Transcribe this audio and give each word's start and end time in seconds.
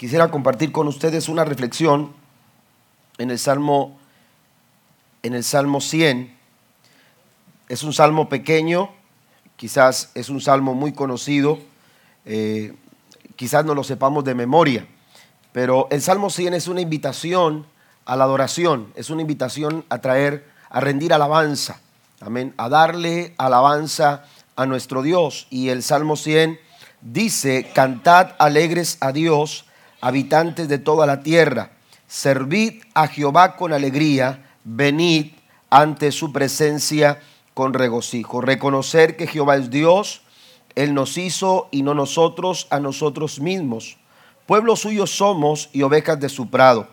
quisiera 0.00 0.30
compartir 0.30 0.72
con 0.72 0.88
ustedes 0.88 1.28
una 1.28 1.44
reflexión 1.44 2.14
en 3.18 3.30
el 3.30 3.38
Salmo, 3.38 3.98
en 5.22 5.34
el 5.34 5.44
Salmo 5.44 5.82
100. 5.82 6.34
Es 7.68 7.82
un 7.82 7.92
salmo 7.92 8.30
pequeño, 8.30 8.88
quizás 9.58 10.10
es 10.14 10.30
un 10.30 10.40
salmo 10.40 10.72
muy 10.72 10.94
conocido, 10.94 11.58
eh, 12.24 12.74
quizás 13.36 13.66
no 13.66 13.74
lo 13.74 13.84
sepamos 13.84 14.24
de 14.24 14.34
memoria, 14.34 14.86
pero 15.52 15.86
el 15.90 16.00
Salmo 16.00 16.30
100 16.30 16.54
es 16.54 16.66
una 16.66 16.80
invitación 16.80 17.66
a 18.06 18.16
la 18.16 18.24
adoración, 18.24 18.94
es 18.94 19.10
una 19.10 19.20
invitación 19.20 19.84
a 19.90 19.98
traer, 19.98 20.48
a 20.70 20.80
rendir 20.80 21.12
alabanza, 21.12 21.78
amén, 22.22 22.54
a 22.56 22.70
darle 22.70 23.34
alabanza 23.36 24.24
a 24.56 24.64
nuestro 24.64 25.02
Dios. 25.02 25.46
Y 25.50 25.68
el 25.68 25.82
Salmo 25.82 26.16
100 26.16 26.58
dice, 27.02 27.70
cantad 27.74 28.30
alegres 28.38 28.96
a 29.02 29.12
Dios, 29.12 29.66
habitantes 30.00 30.68
de 30.68 30.78
toda 30.78 31.06
la 31.06 31.22
tierra, 31.22 31.72
servid 32.06 32.82
a 32.94 33.06
Jehová 33.06 33.56
con 33.56 33.72
alegría, 33.72 34.50
venid 34.64 35.32
ante 35.70 36.12
su 36.12 36.32
presencia 36.32 37.20
con 37.54 37.74
regocijo. 37.74 38.40
Reconocer 38.40 39.16
que 39.16 39.26
Jehová 39.26 39.56
es 39.56 39.70
Dios, 39.70 40.22
Él 40.74 40.94
nos 40.94 41.18
hizo 41.18 41.68
y 41.70 41.82
no 41.82 41.94
nosotros 41.94 42.66
a 42.70 42.80
nosotros 42.80 43.40
mismos. 43.40 43.98
Pueblo 44.46 44.76
suyo 44.76 45.06
somos 45.06 45.68
y 45.72 45.82
ovejas 45.82 46.18
de 46.18 46.28
su 46.28 46.50
prado. 46.50 46.88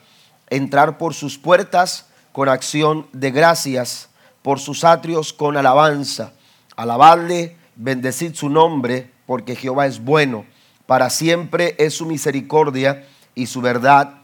Entrar 0.49 0.97
por 0.97 1.13
sus 1.13 1.37
puertas 1.37 2.07
con 2.31 2.49
acción 2.49 3.07
de 3.13 3.31
gracias, 3.31 4.09
por 4.41 4.59
sus 4.59 4.83
atrios 4.83 5.33
con 5.33 5.57
alabanza. 5.57 6.33
Alabadle, 6.75 7.57
bendecid 7.75 8.35
su 8.35 8.49
nombre, 8.49 9.11
porque 9.25 9.55
Jehová 9.55 9.87
es 9.87 9.99
bueno 10.03 10.45
para 10.87 11.11
siempre 11.11 11.75
es 11.77 11.93
su 11.93 12.07
misericordia 12.07 13.05
y 13.35 13.45
su 13.45 13.61
verdad 13.61 14.21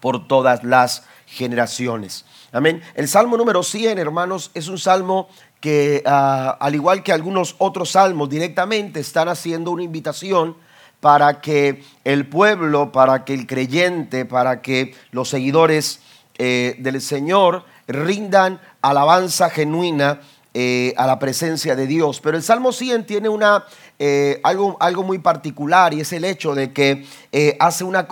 por 0.00 0.28
todas 0.28 0.62
las 0.62 1.02
generaciones. 1.26 2.24
Amén. 2.52 2.82
El 2.94 3.08
Salmo 3.08 3.36
número 3.36 3.62
100, 3.62 3.98
hermanos, 3.98 4.50
es 4.54 4.68
un 4.68 4.78
salmo 4.78 5.28
que, 5.60 6.02
ah, 6.06 6.56
al 6.60 6.74
igual 6.74 7.02
que 7.02 7.12
algunos 7.12 7.56
otros 7.58 7.90
salmos, 7.90 8.30
directamente 8.30 9.00
están 9.00 9.28
haciendo 9.28 9.70
una 9.70 9.82
invitación 9.82 10.56
para 11.00 11.40
que 11.40 11.82
el 12.04 12.28
pueblo, 12.28 12.92
para 12.92 13.24
que 13.24 13.34
el 13.34 13.46
creyente, 13.46 14.24
para 14.24 14.62
que 14.62 14.94
los 15.10 15.28
seguidores 15.28 16.00
eh, 16.38 16.76
del 16.78 17.00
Señor 17.00 17.64
rindan 17.86 18.60
alabanza 18.82 19.50
genuina 19.50 20.20
eh, 20.54 20.94
a 20.96 21.06
la 21.06 21.18
presencia 21.18 21.76
de 21.76 21.86
Dios. 21.86 22.20
Pero 22.20 22.36
el 22.36 22.42
Salmo 22.42 22.72
100 22.72 23.06
tiene 23.06 23.28
una, 23.28 23.64
eh, 23.98 24.40
algo, 24.44 24.76
algo, 24.80 25.02
muy 25.02 25.18
particular 25.18 25.92
y 25.94 26.00
es 26.00 26.12
el 26.12 26.24
hecho 26.24 26.54
de 26.54 26.72
que 26.72 27.04
eh, 27.32 27.56
hace 27.58 27.84
una, 27.84 28.06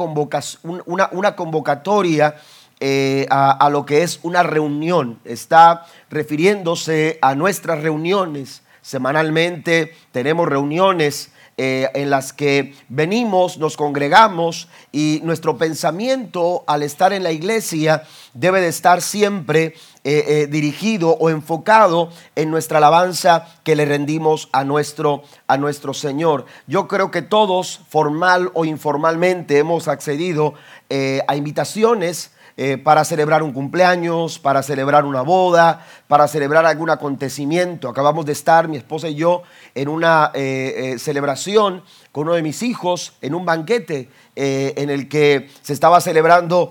una, 0.86 1.08
una 1.12 1.36
convocatoria 1.36 2.36
a, 3.30 3.50
a, 3.52 3.70
lo 3.70 3.86
que 3.86 4.02
es 4.02 4.20
una 4.22 4.42
reunión. 4.42 5.18
Está 5.24 5.86
refiriéndose 6.10 7.18
a 7.22 7.34
nuestras 7.34 7.82
reuniones. 7.82 8.62
Semanalmente 8.82 9.94
tenemos 10.12 10.48
reuniones 10.48 11.30
eh, 11.58 11.90
en 11.94 12.10
las 12.10 12.34
que 12.34 12.74
venimos, 12.90 13.56
nos 13.56 13.78
congregamos 13.78 14.68
y 14.92 15.20
nuestro 15.24 15.56
pensamiento 15.56 16.64
al 16.66 16.82
estar 16.82 17.14
en 17.14 17.22
la 17.22 17.32
iglesia 17.32 18.02
debe 18.34 18.60
de 18.60 18.68
estar 18.68 19.00
siempre 19.00 19.72
eh, 20.04 20.24
eh, 20.28 20.46
dirigido 20.48 21.12
o 21.12 21.30
enfocado 21.30 22.10
en 22.34 22.50
nuestra 22.50 22.76
alabanza 22.76 23.46
que 23.64 23.74
le 23.74 23.86
rendimos 23.86 24.50
a 24.52 24.64
nuestro, 24.64 25.22
a 25.46 25.56
nuestro 25.56 25.94
Señor. 25.94 26.44
Yo 26.66 26.88
creo 26.88 27.10
que 27.10 27.22
todos, 27.22 27.80
formal 27.88 28.50
o 28.52 28.66
informalmente, 28.66 29.56
hemos 29.56 29.88
accedido 29.88 30.52
a 31.26 31.36
invitaciones 31.36 32.32
eh, 32.58 32.78
para 32.78 33.04
celebrar 33.04 33.42
un 33.42 33.52
cumpleaños, 33.52 34.38
para 34.38 34.62
celebrar 34.62 35.04
una 35.04 35.20
boda, 35.20 35.84
para 36.08 36.26
celebrar 36.26 36.64
algún 36.64 36.88
acontecimiento. 36.88 37.88
Acabamos 37.88 38.24
de 38.24 38.32
estar, 38.32 38.66
mi 38.66 38.78
esposa 38.78 39.08
y 39.08 39.14
yo, 39.14 39.42
en 39.74 39.88
una 39.88 40.30
eh, 40.32 40.94
eh, 40.94 40.98
celebración 40.98 41.82
con 42.16 42.28
uno 42.28 42.34
de 42.34 42.42
mis 42.42 42.62
hijos, 42.62 43.12
en 43.20 43.34
un 43.34 43.44
banquete 43.44 44.08
en 44.36 44.88
el 44.88 45.06
que 45.06 45.50
se 45.60 45.74
estaba 45.74 46.00
celebrando, 46.00 46.70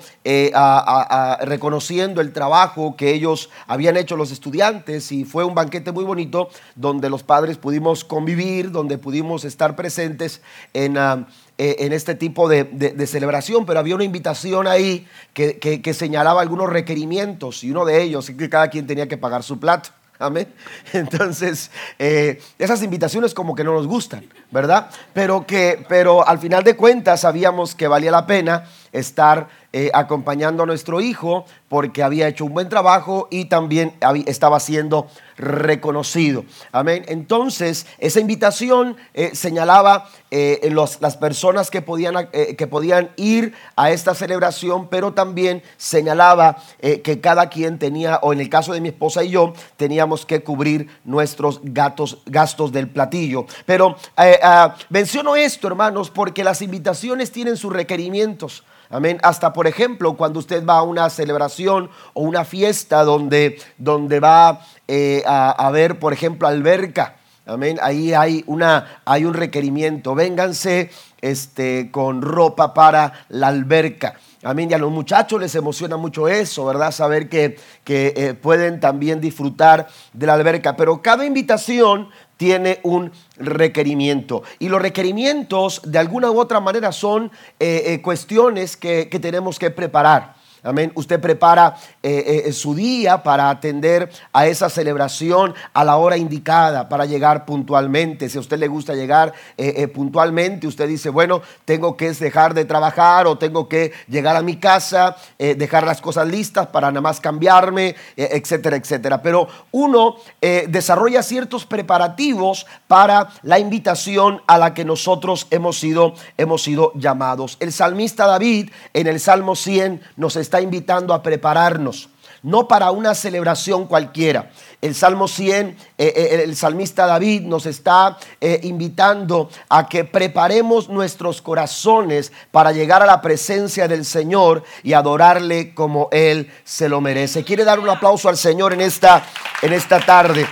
reconociendo 1.42 2.20
el 2.20 2.34
trabajo 2.34 2.96
que 2.96 3.14
ellos 3.14 3.52
habían 3.68 3.96
hecho 3.96 4.18
los 4.18 4.32
estudiantes 4.32 5.12
y 5.12 5.24
fue 5.24 5.44
un 5.44 5.54
banquete 5.54 5.92
muy 5.92 6.04
bonito 6.04 6.50
donde 6.74 7.12
los 7.12 7.22
padres 7.22 7.58
pudimos 7.58 8.04
convivir, 8.04 8.72
donde 8.72 8.98
pudimos 8.98 9.46
estar 9.46 9.76
presentes 9.76 10.42
en... 10.74 10.98
Ah, 10.98 11.28
eh, 11.58 11.86
en 11.86 11.94
este 11.94 12.16
tipo 12.16 12.50
de, 12.50 13.08
celebración, 13.08 13.66
pero 13.66 13.80
había 13.80 13.96
una 13.96 14.04
invitación 14.04 14.68
ahí 14.68 15.08
que, 15.34 15.94
señalaba 15.94 16.42
algunos 16.42 16.70
requerimientos 16.70 17.64
y 17.64 17.72
uno 17.72 17.86
de 17.86 18.02
ellos 18.02 18.28
es 18.28 18.36
que 18.36 18.50
cada 18.50 18.70
quien 18.70 18.88
tenía 18.88 19.08
que 19.08 19.18
pagar 19.18 19.42
su 19.42 19.58
plato. 19.58 19.92
Amén. 20.20 20.54
Entonces, 20.94 21.72
eh, 22.00 22.42
esas 22.58 22.82
invitaciones 22.84 23.34
como 23.34 23.56
que 23.56 23.64
no 23.64 23.74
nos 23.74 23.88
gustan, 23.88 24.26
¿verdad? 24.52 24.90
Pero 25.14 25.46
que, 25.46 25.86
pero 25.90 26.28
al 26.28 26.40
final 26.40 26.64
de 26.64 26.76
cuentas 26.76 27.22
sabíamos 27.22 27.76
que 27.76 27.88
valía 27.88 28.12
la 28.12 28.26
pena 28.26 28.66
estar 28.96 29.48
eh, 29.78 29.92
acompañando 29.94 30.64
a 30.64 30.66
nuestro 30.66 31.02
hijo 31.02 31.46
porque 31.68 32.02
había 32.02 32.30
hecho 32.30 32.46
un 32.46 32.54
buen 32.54 32.70
trabajo 32.70 33.28
y 33.30 33.44
también 33.46 33.94
estaba 34.26 34.62
siendo 34.62 35.08
reconocido. 35.36 36.46
Amén. 36.72 37.04
Entonces, 37.10 37.86
esa 37.98 38.22
invitación 38.22 38.96
eh, 39.14 39.32
señalaba 39.34 40.08
eh, 40.32 40.74
las 41.02 41.18
personas 41.18 41.70
que 41.70 41.82
podían, 41.82 42.30
que 42.32 42.68
podían 42.68 43.12
ir 43.18 43.54
a 43.76 43.92
esta 43.92 44.16
celebración, 44.16 44.88
pero 44.88 45.12
también 45.12 45.62
señalaba 45.76 46.56
que 46.80 47.20
cada 47.20 47.50
quien 47.50 47.78
tenía, 47.78 48.20
o 48.22 48.32
en 48.32 48.40
el 48.40 48.48
caso 48.48 48.72
de 48.72 48.80
mi 48.80 48.88
esposa 48.88 49.26
y 49.26 49.32
yo, 49.32 49.52
teníamos 49.76 50.26
que 50.26 50.42
cubrir 50.42 50.88
nuestros 51.04 51.60
gatos, 51.64 52.20
gastos 52.28 52.72
del 52.72 52.88
platillo. 52.88 53.46
Pero 53.66 53.98
ah, 54.16 54.74
menciono 54.88 55.36
esto, 55.36 55.68
hermanos, 55.68 56.10
porque 56.10 56.46
las 56.46 56.62
invitaciones 56.62 57.34
tienen 57.34 57.58
sus 57.58 57.74
requerimientos. 57.74 58.64
Amén. 58.90 59.20
Hasta, 59.24 59.54
por 59.54 59.68
ejemplo, 59.68 60.16
cuando 60.16 60.40
usted 60.40 60.66
va 60.66 60.78
a 60.78 60.84
una 60.84 61.10
celebración 61.10 61.90
o 62.14 62.22
una 62.22 62.46
fiesta 62.46 63.04
donde, 63.04 63.60
donde 63.78 64.20
va 64.20 64.62
eh, 64.88 65.24
a, 65.26 65.70
ver, 65.72 66.00
por 66.00 66.14
ejemplo, 66.14 66.48
alberca. 66.48 67.18
Amén. 67.48 67.78
Ahí 67.82 68.14
hay, 68.14 68.44
una, 68.48 69.02
hay 69.06 69.26
un 69.26 69.34
requerimiento. 69.34 70.16
Vénganse 70.16 70.90
este, 71.22 71.90
con 71.92 72.22
ropa 72.22 72.74
para 72.74 73.26
la 73.30 73.48
alberca. 73.48 74.16
Amén. 74.44 74.70
Y 74.70 74.74
a 74.76 74.78
los 74.78 74.92
muchachos 74.92 75.42
les 75.42 75.56
emociona 75.56 75.98
mucho 75.98 76.28
eso, 76.28 76.66
¿verdad? 76.66 76.92
Saber 76.92 77.30
que, 77.30 77.58
que 77.84 78.14
eh, 78.16 78.34
pueden 78.36 78.80
también 78.80 79.20
disfrutar 79.20 79.88
de 80.14 80.28
la 80.28 80.34
alberca. 80.34 80.76
Pero 80.76 81.02
cada 81.02 81.26
invitación 81.26 82.10
tiene 82.38 82.80
un 82.84 83.12
requerimiento. 83.38 84.44
Y 84.60 84.70
los 84.70 84.82
requerimientos, 84.82 85.82
de 85.84 86.00
alguna 86.00 86.32
u 86.32 86.40
otra 86.40 86.60
manera, 86.60 86.92
son 86.92 87.32
eh, 87.60 87.84
eh, 87.86 88.02
cuestiones 88.02 88.78
que, 88.78 89.10
que 89.10 89.20
tenemos 89.20 89.60
que 89.60 89.72
preparar. 89.72 90.35
Amén. 90.66 90.92
Usted 90.96 91.22
prepara 91.22 91.76
eh, 92.02 92.44
eh, 92.48 92.52
su 92.52 92.74
día 92.74 93.22
para 93.22 93.52
atender 93.52 94.10
a 94.34 94.48
esa 94.48 94.68
celebración 94.68 95.54
a 95.74 95.84
la 95.84 95.98
hora 95.98 96.18
indicada, 96.18 96.90
para 96.90 97.06
llegar 97.06 97.46
puntualmente. 97.46 98.28
Si 98.30 98.40
a 98.40 98.42
usted 98.42 98.58
le 98.58 98.68
gusta 98.68 98.96
llegar 98.96 99.32
eh, 99.58 99.88
puntualmente, 99.88 100.66
usted 100.66 100.88
dice, 100.88 101.10
bueno, 101.10 101.44
tengo 101.66 101.96
que 101.96 102.12
dejar 102.14 102.56
de 102.56 102.66
trabajar 102.66 103.28
o 103.28 103.38
tengo 103.38 103.70
que 103.70 103.94
llegar 104.08 104.36
a 104.36 104.42
mi 104.42 104.56
casa, 104.56 105.16
dejar 105.38 105.86
las 105.86 106.02
cosas 106.02 106.28
listas 106.28 106.68
para 106.68 106.90
nada 106.90 107.02
más 107.02 107.20
cambiarme, 107.20 107.96
etcétera, 108.16 108.78
etcétera. 108.78 109.22
Pero 109.22 109.48
uno 109.72 110.16
desarrolla 110.42 111.22
ciertos 111.22 111.66
preparativos 111.66 112.66
para 112.88 113.30
la 113.44 113.60
invitación 113.60 114.42
a 114.48 114.58
la 114.58 114.74
que 114.74 114.86
nosotros 114.86 115.48
hemos 115.52 115.80
sido, 115.80 116.16
hemos 116.38 116.64
sido 116.64 116.92
llamados. 116.96 117.58
El 117.60 117.72
salmista 117.72 118.26
David 118.26 118.72
en 118.94 119.08
el 119.08 119.20
Salmo 119.20 119.56
100 119.56 120.02
nos 120.18 120.36
está 120.36 120.55
invitando 120.62 121.14
a 121.14 121.22
prepararnos, 121.22 122.10
no 122.44 122.68
para 122.68 122.92
una 122.92 123.16
celebración 123.16 123.88
cualquiera. 123.88 124.52
El 124.82 124.94
Salmo 124.94 125.28
100, 125.28 125.68
eh, 125.68 125.76
eh, 125.98 126.42
el 126.44 126.56
salmista 126.56 127.08
David 127.08 127.42
nos 127.42 127.66
está 127.66 128.18
eh, 128.40 128.60
invitando 128.64 129.50
a 129.68 129.88
que 129.90 130.04
preparemos 130.04 130.90
nuestros 130.90 131.42
corazones 131.42 132.32
para 132.52 132.72
llegar 132.72 133.02
a 133.02 133.08
la 133.08 133.22
presencia 133.22 133.88
del 133.88 134.06
Señor 134.06 134.64
y 134.84 134.94
adorarle 134.94 135.74
como 135.74 136.08
Él 136.12 136.52
se 136.64 136.88
lo 136.88 137.02
merece. 137.02 137.44
¿Quiere 137.44 137.64
dar 137.64 137.80
un 137.80 137.90
aplauso 137.90 138.30
al 138.30 138.38
Señor 138.38 138.74
en 138.74 138.82
esta, 138.82 139.26
en 139.64 139.74
esta 139.74 140.00
tarde? 140.00 140.46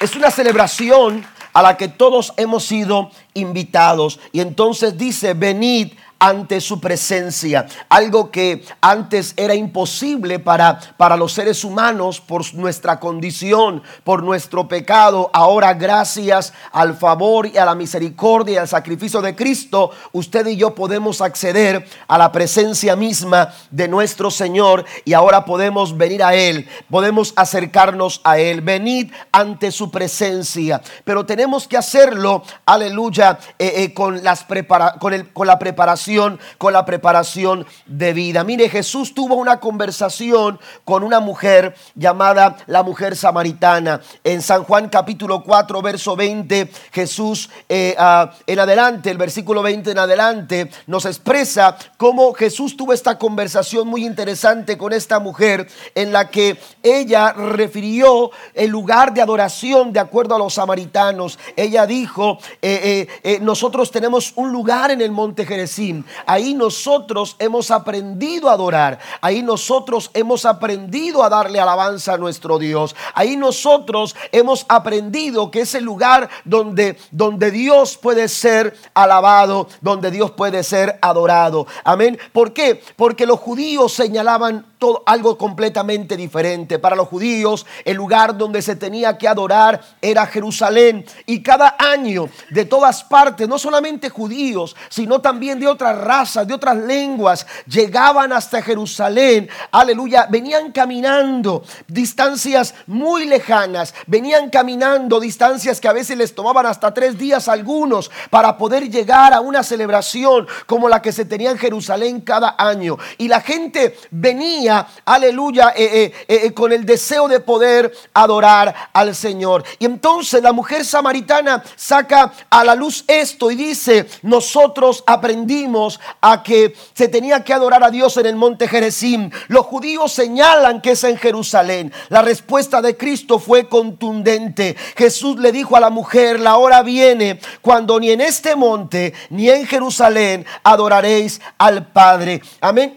Es 0.00 0.16
una 0.16 0.30
celebración 0.30 1.24
a 1.52 1.62
la 1.62 1.76
que 1.76 1.88
todos 1.88 2.32
hemos 2.36 2.64
sido 2.64 3.10
invitados. 3.34 4.20
Y 4.32 4.40
entonces 4.40 4.96
dice, 4.96 5.34
venid 5.34 5.92
ante 6.18 6.60
su 6.60 6.80
presencia. 6.80 7.66
Algo 7.88 8.30
que 8.30 8.64
antes 8.80 9.34
era 9.36 9.54
imposible 9.54 10.38
para, 10.38 10.78
para 10.96 11.16
los 11.16 11.32
seres 11.32 11.64
humanos 11.64 12.20
por 12.20 12.54
nuestra 12.54 13.00
condición, 13.00 13.82
por 14.04 14.22
nuestro 14.22 14.68
pecado. 14.68 15.30
Ahora 15.32 15.74
gracias 15.74 16.52
al 16.72 16.96
favor 16.96 17.46
y 17.46 17.58
a 17.58 17.64
la 17.64 17.74
misericordia 17.74 18.54
y 18.54 18.56
al 18.56 18.68
sacrificio 18.68 19.20
de 19.20 19.34
Cristo, 19.34 19.90
usted 20.12 20.46
y 20.46 20.56
yo 20.56 20.74
podemos 20.74 21.20
acceder 21.20 21.86
a 22.06 22.18
la 22.18 22.32
presencia 22.32 22.96
misma 22.96 23.52
de 23.70 23.88
nuestro 23.88 24.30
Señor 24.30 24.84
y 25.04 25.12
ahora 25.12 25.44
podemos 25.44 25.96
venir 25.96 26.22
a 26.22 26.34
Él, 26.34 26.68
podemos 26.90 27.32
acercarnos 27.36 28.20
a 28.24 28.38
Él, 28.38 28.60
venid 28.60 29.12
ante 29.32 29.70
su 29.72 29.90
presencia. 29.90 30.80
Pero 31.04 31.26
tenemos 31.26 31.66
que 31.68 31.76
hacerlo, 31.76 32.42
aleluya, 32.66 33.38
eh, 33.58 33.72
eh, 33.76 33.94
con, 33.94 34.22
las 34.22 34.44
prepara 34.44 34.94
con, 34.98 35.12
el, 35.12 35.32
con 35.32 35.46
la 35.46 35.58
preparación, 35.58 36.07
con 36.56 36.72
la 36.72 36.86
preparación 36.86 37.66
de 37.84 38.14
vida. 38.14 38.42
Mire, 38.42 38.70
Jesús 38.70 39.12
tuvo 39.14 39.34
una 39.34 39.60
conversación 39.60 40.58
con 40.84 41.02
una 41.02 41.20
mujer 41.20 41.74
llamada 41.94 42.56
la 42.66 42.82
mujer 42.82 43.14
samaritana. 43.14 44.00
En 44.24 44.40
San 44.40 44.64
Juan 44.64 44.88
capítulo 44.88 45.42
4, 45.42 45.82
verso 45.82 46.16
20, 46.16 46.70
Jesús 46.92 47.50
eh, 47.68 47.94
ah, 47.98 48.32
en 48.46 48.58
adelante, 48.58 49.10
el 49.10 49.18
versículo 49.18 49.62
20 49.62 49.90
en 49.90 49.98
adelante, 49.98 50.70
nos 50.86 51.04
expresa 51.04 51.76
cómo 51.98 52.32
Jesús 52.32 52.74
tuvo 52.74 52.94
esta 52.94 53.18
conversación 53.18 53.86
muy 53.86 54.06
interesante 54.06 54.78
con 54.78 54.94
esta 54.94 55.18
mujer 55.18 55.68
en 55.94 56.10
la 56.10 56.30
que 56.30 56.56
ella 56.82 57.34
refirió 57.34 58.30
el 58.54 58.70
lugar 58.70 59.12
de 59.12 59.20
adoración 59.20 59.92
de 59.92 60.00
acuerdo 60.00 60.34
a 60.34 60.38
los 60.38 60.54
samaritanos. 60.54 61.38
Ella 61.54 61.86
dijo, 61.86 62.38
eh, 62.62 63.06
eh, 63.22 63.38
nosotros 63.42 63.90
tenemos 63.90 64.32
un 64.36 64.52
lugar 64.52 64.90
en 64.90 65.02
el 65.02 65.10
monte 65.10 65.44
Jerezim. 65.44 65.97
Ahí 66.26 66.54
nosotros 66.54 67.36
hemos 67.38 67.70
aprendido 67.70 68.48
a 68.48 68.54
adorar. 68.54 68.98
Ahí 69.20 69.42
nosotros 69.42 70.10
hemos 70.14 70.44
aprendido 70.44 71.22
a 71.22 71.28
darle 71.28 71.60
alabanza 71.60 72.14
a 72.14 72.18
nuestro 72.18 72.58
Dios. 72.58 72.94
Ahí 73.14 73.36
nosotros 73.36 74.16
hemos 74.32 74.66
aprendido 74.68 75.50
que 75.50 75.60
es 75.60 75.74
el 75.74 75.84
lugar 75.84 76.28
donde, 76.44 76.98
donde 77.10 77.50
Dios 77.50 77.96
puede 77.96 78.28
ser 78.28 78.76
alabado, 78.94 79.68
donde 79.80 80.10
Dios 80.10 80.32
puede 80.32 80.62
ser 80.62 80.98
adorado. 81.02 81.66
Amén. 81.84 82.18
¿Por 82.32 82.52
qué? 82.52 82.82
Porque 82.96 83.26
los 83.26 83.40
judíos 83.40 83.92
señalaban 83.92 84.66
todo, 84.78 85.02
algo 85.06 85.36
completamente 85.36 86.16
diferente. 86.16 86.78
Para 86.78 86.96
los 86.96 87.08
judíos, 87.08 87.66
el 87.84 87.96
lugar 87.96 88.36
donde 88.36 88.62
se 88.62 88.76
tenía 88.76 89.18
que 89.18 89.28
adorar 89.28 89.80
era 90.00 90.26
Jerusalén. 90.26 91.04
Y 91.26 91.42
cada 91.42 91.76
año, 91.78 92.28
de 92.50 92.64
todas 92.64 93.04
partes, 93.04 93.48
no 93.48 93.58
solamente 93.58 94.10
judíos, 94.10 94.76
sino 94.88 95.20
también 95.20 95.58
de 95.60 95.66
otras 95.66 95.87
razas, 95.96 96.46
de 96.46 96.54
otras 96.54 96.76
lenguas, 96.76 97.46
llegaban 97.66 98.32
hasta 98.32 98.62
Jerusalén. 98.62 99.48
Aleluya. 99.70 100.26
Venían 100.28 100.72
caminando 100.72 101.62
distancias 101.86 102.74
muy 102.86 103.26
lejanas. 103.26 103.94
Venían 104.06 104.50
caminando 104.50 105.20
distancias 105.20 105.80
que 105.80 105.88
a 105.88 105.92
veces 105.92 106.16
les 106.16 106.34
tomaban 106.34 106.66
hasta 106.66 106.92
tres 106.92 107.18
días 107.18 107.48
algunos 107.48 108.10
para 108.30 108.56
poder 108.56 108.90
llegar 108.90 109.32
a 109.32 109.40
una 109.40 109.62
celebración 109.62 110.46
como 110.66 110.88
la 110.88 111.02
que 111.02 111.12
se 111.12 111.24
tenía 111.24 111.50
en 111.50 111.58
Jerusalén 111.58 112.20
cada 112.20 112.54
año. 112.58 112.98
Y 113.18 113.28
la 113.28 113.40
gente 113.40 113.98
venía 114.10 114.86
aleluya, 115.04 115.72
eh, 115.76 116.12
eh, 116.28 116.40
eh, 116.44 116.52
con 116.52 116.72
el 116.72 116.84
deseo 116.84 117.28
de 117.28 117.40
poder 117.40 117.92
adorar 118.14 118.74
al 118.92 119.14
Señor. 119.14 119.64
Y 119.78 119.84
entonces 119.84 120.42
la 120.42 120.52
mujer 120.52 120.84
samaritana 120.84 121.62
saca 121.76 122.32
a 122.50 122.64
la 122.64 122.74
luz 122.74 123.04
esto 123.06 123.50
y 123.50 123.56
dice, 123.56 124.08
nosotros 124.22 125.02
aprendimos 125.06 125.77
a 126.20 126.42
que 126.42 126.74
se 126.94 127.08
tenía 127.08 127.42
que 127.42 127.54
adorar 127.54 127.82
a 127.82 127.90
Dios 127.90 128.16
en 128.18 128.26
el 128.26 128.36
monte 128.36 128.68
Jerezim. 128.68 129.30
Los 129.48 129.66
judíos 129.66 130.12
señalan 130.12 130.80
que 130.80 130.92
es 130.92 131.04
en 131.04 131.16
Jerusalén. 131.16 131.92
La 132.10 132.22
respuesta 132.22 132.82
de 132.82 132.96
Cristo 132.96 133.38
fue 133.38 133.68
contundente. 133.68 134.76
Jesús 134.96 135.38
le 135.38 135.52
dijo 135.52 135.76
a 135.76 135.80
la 135.80 135.90
mujer, 135.90 136.40
la 136.40 136.58
hora 136.58 136.82
viene 136.82 137.40
cuando 137.62 137.98
ni 137.98 138.10
en 138.10 138.20
este 138.20 138.54
monte 138.54 139.14
ni 139.30 139.48
en 139.48 139.66
Jerusalén 139.66 140.44
adoraréis 140.62 141.40
al 141.56 141.86
Padre. 141.86 142.42
Amén. 142.60 142.96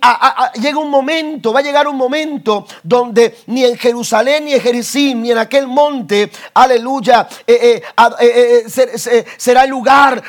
llega 0.62 0.78
un 0.78 0.90
momento, 0.90 1.54
va 1.54 1.62
llegar 1.62 1.88
un 1.88 1.98
momento 1.98 2.66
donde 2.84 3.38
ni 3.48 3.64
en 3.64 3.78
Jerusalén, 3.78 4.46
ni 4.46 4.54
en 4.54 4.62
Jericín, 4.62 5.22
ni 5.22 5.32
en 5.32 5.38
aquel 5.38 5.68
monte, 5.68 6.32
aleluya, 6.54 7.28
eh, 7.46 7.82
eh, 8.20 8.64
eh, 8.68 9.26
será 9.38 9.64
el 9.64 9.70
lugar, 9.70 10.22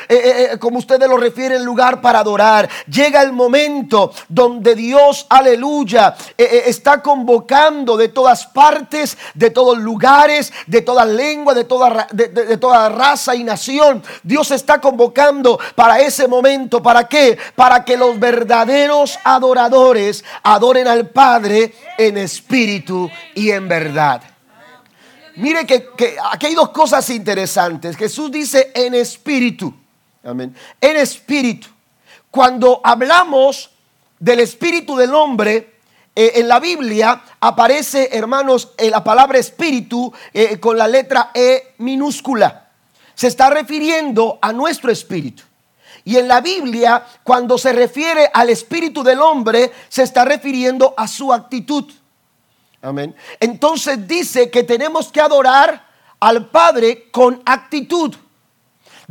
como 0.58 0.78
ustedes 0.78 1.08
lo 1.08 1.16
refieren, 1.16 1.64
lugar 1.64 2.00
para 2.00 2.20
adorar. 2.20 2.41
Llega 2.86 3.22
el 3.22 3.32
momento 3.32 4.12
donde 4.28 4.74
Dios, 4.74 5.26
aleluya, 5.28 6.16
está 6.36 7.02
convocando 7.02 7.96
de 7.96 8.08
todas 8.08 8.46
partes, 8.46 9.16
de 9.34 9.50
todos 9.50 9.78
lugares, 9.78 10.52
de 10.66 10.82
toda 10.82 11.04
lengua, 11.04 11.54
de 11.54 11.64
toda, 11.64 12.88
raza 12.88 13.34
y 13.34 13.44
nación. 13.44 14.02
Dios 14.22 14.50
está 14.50 14.80
convocando 14.80 15.58
para 15.74 16.00
ese 16.00 16.26
momento. 16.26 16.82
¿Para 16.82 17.06
qué? 17.06 17.38
Para 17.54 17.84
que 17.84 17.96
los 17.96 18.18
verdaderos 18.18 19.18
adoradores 19.24 20.24
adoren 20.42 20.88
al 20.88 21.08
Padre 21.10 21.74
en 21.98 22.18
espíritu 22.18 23.10
y 23.34 23.50
en 23.50 23.68
verdad. 23.68 24.22
Mire 25.36 25.66
que, 25.66 25.88
aquí 26.30 26.46
hay 26.46 26.54
dos 26.54 26.70
cosas 26.70 27.08
interesantes. 27.10 27.96
Jesús 27.96 28.30
dice 28.30 28.70
en 28.74 28.94
espíritu. 28.94 29.74
Amén. 30.24 30.54
En 30.80 30.96
espíritu. 30.96 31.68
Cuando 32.32 32.80
hablamos 32.82 33.68
del 34.18 34.40
espíritu 34.40 34.96
del 34.96 35.14
hombre, 35.14 35.74
eh, 36.16 36.32
en 36.36 36.48
la 36.48 36.60
Biblia 36.60 37.22
aparece, 37.38 38.08
hermanos, 38.10 38.70
en 38.78 38.90
la 38.90 39.04
palabra 39.04 39.38
espíritu 39.38 40.10
eh, 40.32 40.58
con 40.58 40.78
la 40.78 40.88
letra 40.88 41.30
E 41.34 41.74
minúscula. 41.76 42.70
Se 43.14 43.26
está 43.26 43.50
refiriendo 43.50 44.38
a 44.40 44.50
nuestro 44.54 44.90
espíritu. 44.90 45.42
Y 46.04 46.16
en 46.16 46.26
la 46.26 46.40
Biblia, 46.40 47.04
cuando 47.22 47.58
se 47.58 47.74
refiere 47.74 48.30
al 48.32 48.48
espíritu 48.48 49.02
del 49.02 49.20
hombre, 49.20 49.70
se 49.90 50.02
está 50.02 50.24
refiriendo 50.24 50.94
a 50.96 51.06
su 51.06 51.34
actitud. 51.34 51.92
Amén. 52.80 53.14
Entonces 53.40 54.08
dice 54.08 54.50
que 54.50 54.62
tenemos 54.62 55.12
que 55.12 55.20
adorar 55.20 55.86
al 56.18 56.48
Padre 56.48 57.10
con 57.10 57.42
actitud. 57.44 58.16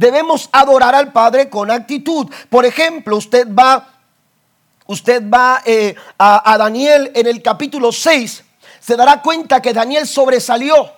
Debemos 0.01 0.49
adorar 0.51 0.95
al 0.95 1.11
Padre 1.11 1.47
con 1.47 1.69
actitud. 1.69 2.27
Por 2.49 2.65
ejemplo, 2.65 3.17
usted 3.17 3.47
va, 3.47 3.87
usted 4.87 5.21
va 5.29 5.61
eh, 5.63 5.93
a, 6.17 6.57
Daniel 6.57 7.11
en 7.13 7.27
el 7.27 7.43
capítulo 7.43 7.91
6, 7.91 8.43
se 8.79 8.95
dará 8.95 9.21
cuenta 9.21 9.61
que 9.61 9.73
Daniel 9.73 10.07
sobresalió 10.07 10.91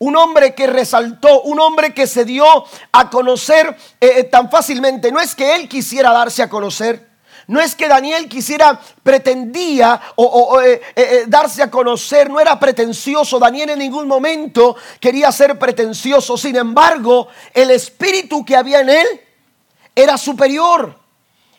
un 0.00 0.16
hombre 0.16 0.54
que 0.54 0.66
resaltó, 0.66 1.40
un 1.44 1.60
hombre 1.60 1.94
que 1.94 2.06
se 2.06 2.26
dio 2.26 2.44
a 2.92 3.08
conocer 3.08 3.74
eh, 3.98 4.12
eh, 4.16 4.24
tan 4.24 4.50
fácilmente. 4.50 5.10
No 5.10 5.18
es 5.18 5.34
que 5.34 5.54
él 5.54 5.66
quisiera 5.66 6.12
darse 6.12 6.42
a 6.42 6.50
conocer. 6.50 7.08
No 7.48 7.60
es 7.60 7.74
que 7.74 7.88
Daniel 7.88 8.28
quisiera, 8.28 8.80
pretendía 9.02 10.00
o, 10.16 10.60
eh, 10.60 11.24
darse 11.26 11.62
a 11.62 11.70
conocer, 11.70 12.30
no 12.30 12.40
era 12.40 12.58
pretencioso. 12.58 13.38
Daniel 13.38 13.70
en 13.70 13.78
ningún 13.80 14.06
momento 14.06 14.76
quería 15.00 15.32
ser 15.32 15.58
pretencioso. 15.58 16.36
Sin 16.36 16.56
embargo, 16.56 17.28
el 17.52 17.70
espíritu 17.70 18.44
que 18.44 18.56
había 18.56 18.80
en 18.80 18.90
él 18.90 19.06
era 19.94 20.16
superior. 20.16 20.98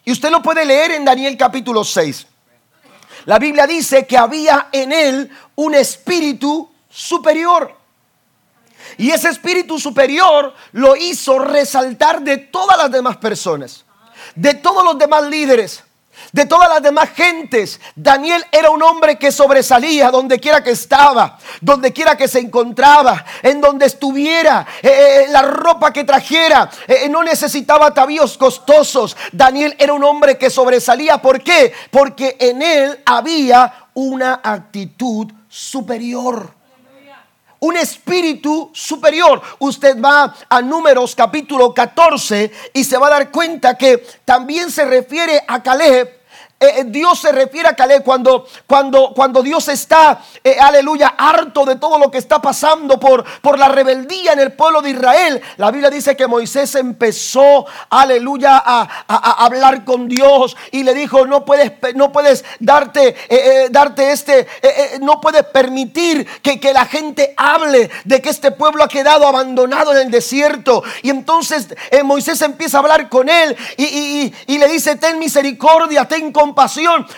Y 0.06 0.12
usted 0.12 0.32
lo 0.32 0.42
puede 0.42 0.66
leer 0.66 0.92
en 0.92 1.06
Daniel 1.06 1.38
capítulo 1.38 1.84
6. 1.84 2.28
La 3.26 3.40
Biblia 3.40 3.66
dice 3.66 4.06
que 4.06 4.18
había 4.18 4.68
en 4.72 4.92
él 4.92 5.32
un 5.56 5.76
espíritu 5.76 6.70
superior. 6.90 7.76
Y 8.98 9.12
ese 9.12 9.30
espíritu 9.30 9.80
superior 9.80 10.54
lo 10.74 10.96
hizo 10.96 11.40
resaltar 11.40 12.22
de 12.22 12.38
todas 12.38 12.78
las 12.78 12.92
demás 12.92 13.18
personas, 13.18 13.86
de 14.36 14.54
todos 14.56 14.84
los 14.84 14.98
demás 14.98 15.24
líderes, 15.24 15.84
de 16.32 16.46
todas 16.46 16.70
las 16.70 16.82
demás 16.82 17.10
gentes. 17.16 17.80
Daniel 17.96 18.44
era 18.52 18.70
un 18.70 18.82
hombre 18.84 19.18
que 19.18 19.32
sobresalía 19.32 20.12
donde 20.12 20.40
quiera 20.40 20.64
que 20.64 20.72
estaba, 20.72 21.38
donde 21.62 21.92
quiera 21.94 22.16
que 22.16 22.28
se 22.28 22.40
encontraba, 22.40 23.26
en 23.42 23.62
donde 23.62 23.86
estuviera, 23.86 24.66
eh, 24.82 24.90
eh, 24.90 25.26
la 25.30 25.42
ropa 25.42 25.92
que 25.92 26.04
trajera, 26.04 26.70
eh, 26.88 27.08
no 27.10 27.24
necesitaba 27.24 27.88
atavíos 27.88 28.38
costosos. 28.38 29.16
Daniel 29.32 29.76
era 29.80 29.94
un 29.94 30.04
hombre 30.04 30.38
que 30.38 30.50
sobresalía. 30.50 31.22
¿Por 31.22 31.42
qué? 31.42 31.74
Porque 31.92 32.38
en 32.40 32.62
él 32.62 33.00
había 33.06 33.88
una 33.94 34.42
actitud 34.44 35.32
superior 35.48 36.63
un 37.64 37.78
espíritu 37.78 38.72
superior. 38.74 39.42
Usted 39.60 39.98
va 40.02 40.36
a 40.50 40.62
números 40.62 41.16
capítulo 41.16 41.74
14 41.74 42.52
y 42.74 42.84
se 42.84 42.98
va 42.98 43.08
a 43.08 43.12
dar 43.12 43.32
cuenta 43.32 43.78
que 43.78 44.06
también 44.26 44.70
se 44.70 44.84
refiere 44.84 45.42
a 45.48 45.64
Caleb 45.64 46.23
eh, 46.64 46.84
Dios 46.86 47.20
se 47.20 47.32
refiere 47.32 47.68
a 47.68 47.76
Caleb, 47.76 48.04
cuando, 48.04 48.46
cuando, 48.66 49.14
cuando 49.14 49.44
Dios 49.44 49.68
está, 49.68 50.22
eh, 50.44 50.58
aleluya, 50.60 51.16
harto 51.18 51.66
de 51.66 51.76
todo 51.76 52.00
lo 52.00 52.10
que 52.10 52.18
está 52.18 52.42
pasando 52.42 53.00
por, 53.00 53.24
por 53.42 53.60
la 53.60 53.68
rebeldía 53.68 54.34
en 54.34 54.40
el 54.40 54.54
pueblo 54.54 54.82
de 54.82 54.92
Israel, 54.92 55.42
la 55.58 55.72
Biblia 55.72 55.90
dice 55.90 56.16
que 56.16 56.28
Moisés 56.28 56.76
empezó, 56.76 57.66
aleluya, 57.90 58.62
a, 58.64 59.44
hablar 59.46 59.84
con 59.84 60.08
Dios 60.08 60.56
y 60.72 60.84
le 60.84 60.94
dijo, 60.94 61.26
no 61.26 61.44
puedes, 61.44 61.74
no 61.96 62.12
puedes 62.12 62.46
darte, 62.60 63.16
darte 63.70 64.12
este, 64.12 64.48
no 65.02 65.20
puedes 65.20 65.44
permitir 65.46 66.26
que, 66.42 66.60
que 66.60 66.74
la 66.74 66.86
gente 66.86 67.34
hable 67.38 67.90
de 68.06 68.22
que 68.22 68.30
este 68.30 68.52
pueblo 68.52 68.84
ha 68.84 68.88
quedado 68.88 69.28
abandonado 69.28 69.92
en 69.92 69.98
el 69.98 70.12
desierto. 70.12 70.84
Y 71.02 71.10
entonces 71.10 71.68
Moisés 72.04 72.42
empieza 72.42 72.78
a 72.78 72.82
hablar 72.82 73.10
con 73.10 73.30
él 73.30 73.56
y, 73.78 74.34
y 74.48 74.58
le 74.58 74.68
dice, 74.68 74.96
ten 74.96 75.20
misericordia, 75.20 76.06
ten 76.06 76.32
compasión. 76.32 76.53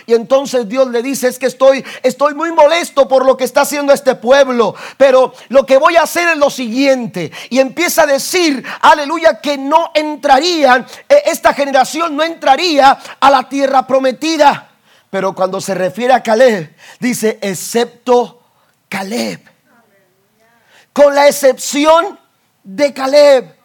Y 0.05 0.13
entonces 0.13 0.67
Dios 0.67 0.87
le 0.87 1.01
dice, 1.01 1.27
es 1.27 1.39
que 1.39 1.47
estoy, 1.47 1.83
estoy 2.03 2.33
muy 2.33 2.51
molesto 2.51 3.07
por 3.07 3.25
lo 3.25 3.35
que 3.35 3.43
está 3.43 3.61
haciendo 3.61 3.93
este 3.93 4.15
pueblo, 4.15 4.75
pero 4.97 5.33
lo 5.49 5.65
que 5.65 5.77
voy 5.77 5.95
a 5.95 6.03
hacer 6.03 6.29
es 6.29 6.37
lo 6.37 6.49
siguiente. 6.49 7.31
Y 7.49 7.59
empieza 7.59 8.03
a 8.03 8.05
decir, 8.05 8.63
aleluya, 8.81 9.39
que 9.41 9.57
no 9.57 9.91
entrarían, 9.93 10.85
eh, 11.09 11.23
esta 11.25 11.53
generación 11.53 12.15
no 12.15 12.23
entraría 12.23 12.97
a 13.19 13.29
la 13.29 13.47
tierra 13.47 13.85
prometida. 13.85 14.69
Pero 15.09 15.33
cuando 15.33 15.61
se 15.61 15.73
refiere 15.73 16.13
a 16.13 16.23
Caleb, 16.23 16.75
dice, 16.99 17.39
excepto 17.41 18.41
Caleb. 18.89 19.41
Con 20.93 21.13
la 21.13 21.27
excepción 21.27 22.19
de 22.63 22.93
Caleb. 22.93 23.55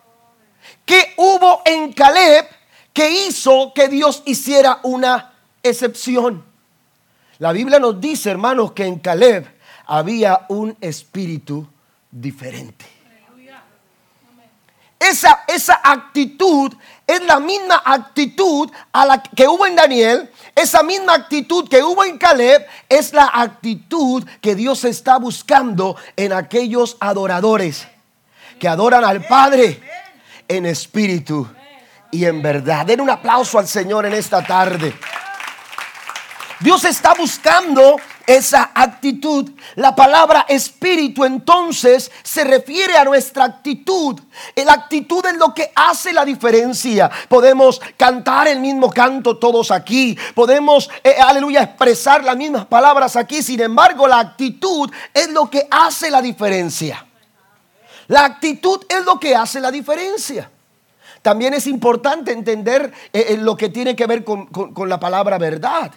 ¿Qué 0.85 1.15
hubo 1.17 1.63
en 1.65 1.93
Caleb 1.93 2.47
que 2.93 3.27
hizo 3.27 3.73
que 3.75 3.89
Dios 3.89 4.23
hiciera 4.27 4.81
una 4.83 5.30
excepción. 5.63 6.45
La 7.39 7.53
Biblia 7.53 7.79
nos 7.79 8.01
dice, 8.01 8.31
hermanos, 8.31 8.73
que 8.73 8.85
en 8.85 8.99
Caleb 8.99 9.47
había 9.87 10.47
un 10.49 10.77
espíritu 10.81 11.67
diferente. 12.11 12.87
Esa, 14.99 15.45
esa 15.49 15.81
actitud 15.83 16.73
es 17.07 17.25
la 17.25 17.41
misma 17.41 17.83
actitud 17.85 18.71
a 18.93 19.07
la 19.07 19.23
que 19.23 19.49
hubo 19.49 19.67
en 19.67 19.75
Daniel, 19.75 20.31
esa 20.55 20.83
misma 20.83 21.15
actitud 21.15 21.67
que 21.69 21.83
hubo 21.83 22.05
en 22.05 22.19
Caleb, 22.19 22.67
es 22.89 23.13
la 23.15 23.31
actitud 23.33 24.23
que 24.43 24.55
Dios 24.55 24.85
está 24.85 25.17
buscando 25.17 25.97
en 26.17 26.35
aquellos 26.35 26.99
adoradores 27.01 27.89
que 28.61 28.69
adoran 28.69 29.05
al 29.05 29.27
Padre 29.27 29.81
en 30.47 30.67
espíritu 30.67 31.49
y 32.13 32.27
en 32.27 32.43
verdad. 32.43 32.85
Den 32.87 33.01
un 33.01 33.11
aplauso 33.11 33.59
al 33.59 33.67
Señor 33.67 34.07
en 34.07 34.13
esta 34.13 34.45
tarde. 34.45 34.95
Dios 36.61 36.85
está 36.85 37.15
buscando 37.15 37.97
esa 38.27 38.71
actitud. 38.75 39.51
La 39.77 39.97
palabra 39.97 40.45
espíritu 40.47 41.25
entonces 41.25 42.11
se 42.23 42.45
refiere 42.45 42.97
a 42.97 43.05
nuestra 43.05 43.45
actitud. 43.45 44.21
La 44.55 44.75
actitud 44.75 45.25
es 45.25 45.37
lo 45.39 45.55
que 45.55 45.73
hace 45.75 46.13
la 46.13 46.25
diferencia. 46.25 47.11
Podemos 47.29 47.81
cantar 47.97 48.47
el 48.47 48.61
mismo 48.61 48.91
canto 48.91 49.39
todos 49.39 49.71
aquí. 49.71 50.17
Podemos, 50.35 50.91
eh, 51.03 51.17
aleluya, 51.19 51.63
expresar 51.63 52.23
las 52.23 52.37
mismas 52.37 52.67
palabras 52.67 53.17
aquí. 53.17 53.43
Sin 53.43 53.61
embargo, 53.61 54.07
la 54.07 54.19
actitud 54.19 54.91
es 55.15 55.31
lo 55.31 55.49
que 55.49 55.67
hace 55.71 56.11
la 56.11 56.21
diferencia. 56.21 57.07
La 58.09 58.25
actitud 58.25 58.85
es 58.89 59.05
lo 59.05 59.19
que 59.19 59.35
hace 59.35 59.61
la 59.61 59.71
diferencia. 59.71 60.51
También 61.23 61.55
es 61.55 61.67
importante 61.67 62.33
entender 62.33 62.93
eh, 63.13 63.27
eh, 63.31 63.37
lo 63.37 63.57
que 63.57 63.69
tiene 63.69 63.95
que 63.95 64.07
ver 64.07 64.25
con, 64.25 64.49
la 64.89 65.01
palabra 65.01 65.39
verdad. 65.39 65.93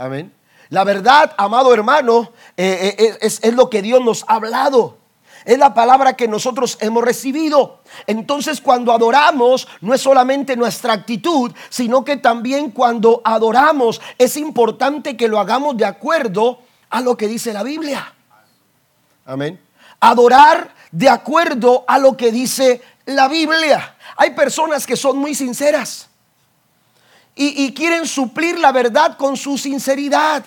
Amén. 0.00 0.32
La 0.70 0.82
verdad, 0.82 1.34
amado 1.36 1.74
hermano, 1.74 2.32
eh, 2.56 3.18
es, 3.20 3.38
es 3.42 3.54
lo 3.54 3.68
que 3.68 3.82
Dios 3.82 4.02
nos 4.02 4.24
ha 4.28 4.36
hablado. 4.36 4.96
Es 5.44 5.58
la 5.58 5.74
palabra 5.74 6.16
que 6.16 6.26
nosotros 6.26 6.78
hemos 6.80 7.04
recibido. 7.04 7.80
Entonces 8.06 8.62
cuando 8.62 8.94
adoramos 8.94 9.68
no 9.82 9.92
es 9.92 10.00
solamente 10.00 10.56
nuestra 10.56 10.94
actitud, 10.94 11.52
sino 11.68 12.02
que 12.02 12.16
también 12.16 12.70
cuando 12.70 13.20
adoramos 13.24 14.00
es 14.16 14.38
importante 14.38 15.18
que 15.18 15.28
lo 15.28 15.38
hagamos 15.38 15.76
de 15.76 15.84
acuerdo 15.84 16.60
a 16.88 17.02
lo 17.02 17.18
que 17.18 17.28
dice 17.28 17.52
la 17.52 17.62
Biblia. 17.62 18.14
Amén. 19.26 19.60
Adorar 20.00 20.74
de 20.92 21.10
acuerdo 21.10 21.84
a 21.86 21.98
lo 21.98 22.16
que 22.16 22.32
dice 22.32 22.80
la 23.04 23.28
Biblia. 23.28 23.96
Hay 24.16 24.30
personas 24.30 24.86
que 24.86 24.96
son 24.96 25.18
muy 25.18 25.34
sinceras 25.34 26.09
y, 27.42 27.72
quieren 27.72 28.06
suplir 28.06 28.58
la 28.58 28.70
verdad 28.70 29.16
con 29.16 29.34
su 29.34 29.56
sinceridad. 29.56 30.44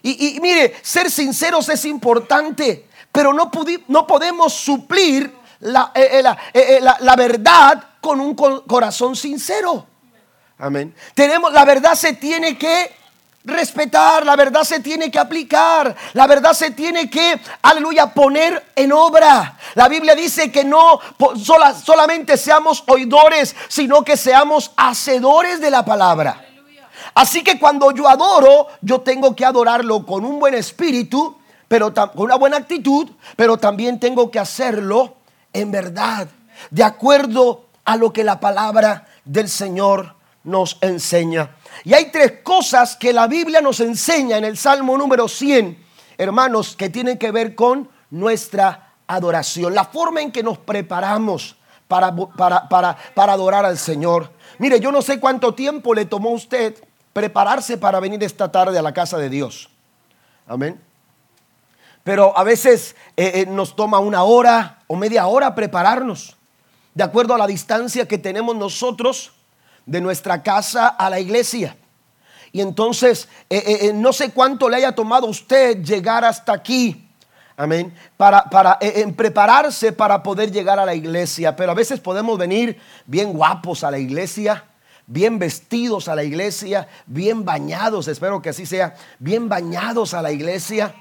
Y, 0.00 0.38
mire, 0.40 0.74
ser 0.82 1.10
sinceros 1.10 1.68
es 1.68 1.84
importante, 1.84 2.88
pero 3.10 3.32
no, 3.32 3.50
no 3.88 4.06
podemos 4.06 4.52
suplir 4.52 5.34
la, 5.60 5.90
eh, 5.94 6.20
eh, 6.20 6.34
eh, 6.54 6.78
la, 6.80 6.96
la, 7.00 7.16
verdad 7.16 7.82
con 8.00 8.20
un 8.20 8.34
corazón 8.34 9.16
sincero. 9.16 9.86
Amén. 10.58 10.94
Tenemos, 11.14 11.52
la 11.52 11.64
verdad 11.64 11.94
se 11.94 12.14
tiene 12.14 12.56
que 12.56 12.92
respetar, 13.44 14.24
la 14.24 14.36
verdad 14.36 14.62
se 14.62 14.80
tiene 14.80 15.10
que 15.10 15.18
aplicar, 15.18 15.94
la 16.12 16.26
verdad 16.26 16.52
se 16.52 16.70
tiene 16.70 17.10
que, 17.10 17.40
aleluya, 17.62 18.12
poner 18.12 18.72
en 18.76 18.92
obra. 18.92 19.58
La 19.74 19.88
Biblia 19.88 20.14
dice 20.14 20.52
que 20.52 20.64
no 20.64 21.00
solamente 21.76 22.36
seamos 22.36 22.84
oidores, 22.86 23.56
sino 23.68 24.04
que 24.04 24.16
seamos 24.16 24.72
hacedores 24.76 25.60
de 25.60 25.70
la 25.70 25.84
palabra. 25.84 26.46
Así 27.14 27.42
que 27.42 27.58
cuando 27.58 27.90
yo 27.90 28.08
adoro, 28.08 28.68
yo 28.80 29.00
tengo 29.00 29.34
que 29.34 29.44
adorarlo 29.44 30.06
con 30.06 30.24
un 30.24 30.38
buen 30.38 30.54
espíritu, 30.54 31.36
pero 31.68 31.92
con 31.92 32.24
una 32.24 32.36
buena 32.36 32.58
actitud, 32.58 33.10
pero 33.36 33.56
también 33.56 33.98
tengo 33.98 34.30
que 34.30 34.38
hacerlo 34.38 35.16
en 35.52 35.70
verdad, 35.70 36.28
de 36.70 36.84
acuerdo 36.84 37.66
a 37.84 37.96
lo 37.96 38.12
que 38.12 38.24
la 38.24 38.40
palabra 38.40 39.06
del 39.24 39.48
Señor 39.48 40.14
nos 40.44 40.78
enseña. 40.80 41.50
Y 41.84 41.94
hay 41.94 42.10
tres 42.10 42.40
cosas 42.42 42.96
que 42.96 43.12
la 43.12 43.26
Biblia 43.26 43.60
nos 43.60 43.80
enseña 43.80 44.38
en 44.38 44.44
el 44.44 44.56
Salmo 44.56 44.96
número 44.96 45.28
100, 45.28 45.84
hermanos, 46.18 46.76
que 46.76 46.90
tienen 46.90 47.18
que 47.18 47.30
ver 47.30 47.54
con 47.54 47.88
nuestra 48.10 48.94
adoración, 49.06 49.74
la 49.74 49.84
forma 49.84 50.22
en 50.22 50.32
que 50.32 50.42
nos 50.42 50.58
preparamos 50.58 51.56
para, 51.88 52.14
para, 52.14 52.96
para, 53.14 53.32
adorar 53.32 53.66
al 53.66 53.76
Señor. 53.76 54.30
Mire, 54.58 54.80
yo 54.80 54.90
no 54.92 55.02
sé 55.02 55.20
cuánto 55.20 55.54
tiempo 55.54 55.92
le 55.94 56.06
tomó 56.06 56.30
a 56.30 56.34
usted 56.34 56.82
prepararse 57.12 57.76
para 57.76 58.00
venir 58.00 58.22
esta 58.22 58.50
tarde 58.50 58.78
a 58.78 58.82
la 58.82 58.94
casa 58.94 59.18
de 59.18 59.28
Dios. 59.28 59.68
Amén. 60.46 60.80
Pero 62.04 62.36
a 62.36 62.42
veces 62.44 62.96
eh, 63.16 63.32
eh, 63.34 63.46
nos 63.46 63.76
toma 63.76 63.98
una 63.98 64.22
hora 64.24 64.82
o 64.86 64.96
media 64.96 65.26
hora 65.26 65.54
prepararnos, 65.54 66.36
de 66.94 67.04
acuerdo 67.04 67.34
a 67.34 67.38
la 67.38 67.46
distancia 67.46 68.08
que 68.08 68.18
tenemos 68.18 68.56
nosotros 68.56 69.32
de 69.86 70.00
nuestra 70.00 70.42
casa 70.42 70.88
a 70.88 71.10
la 71.10 71.20
iglesia. 71.20 71.76
Y 72.52 72.60
entonces, 72.60 73.28
eh, 73.48 73.62
eh, 73.66 73.78
eh, 73.88 73.92
no 73.94 74.12
sé 74.12 74.30
cuánto 74.30 74.68
le 74.68 74.76
haya 74.76 74.92
tomado 74.92 75.26
a 75.26 75.30
usted 75.30 75.82
llegar 75.82 76.24
hasta 76.24 76.52
aquí. 76.52 77.08
Amén. 77.56 77.94
Para, 78.16 78.44
para 78.44 78.78
en 78.80 79.14
prepararse 79.14 79.92
para 79.92 80.22
poder 80.22 80.50
llegar 80.52 80.78
a 80.78 80.84
la 80.84 80.94
iglesia. 80.94 81.56
Pero 81.56 81.72
a 81.72 81.74
veces 81.74 82.00
podemos 82.00 82.38
venir 82.38 82.78
bien 83.06 83.32
guapos 83.32 83.84
a 83.84 83.90
la 83.90 83.98
iglesia, 83.98 84.64
bien 85.06 85.38
vestidos 85.38 86.08
a 86.08 86.14
la 86.14 86.24
iglesia, 86.24 86.88
bien 87.06 87.44
bañados, 87.44 88.08
espero 88.08 88.42
que 88.42 88.50
así 88.50 88.66
sea, 88.66 88.94
bien 89.18 89.48
bañados 89.48 90.14
a 90.14 90.22
la 90.22 90.32
iglesia. 90.32 90.94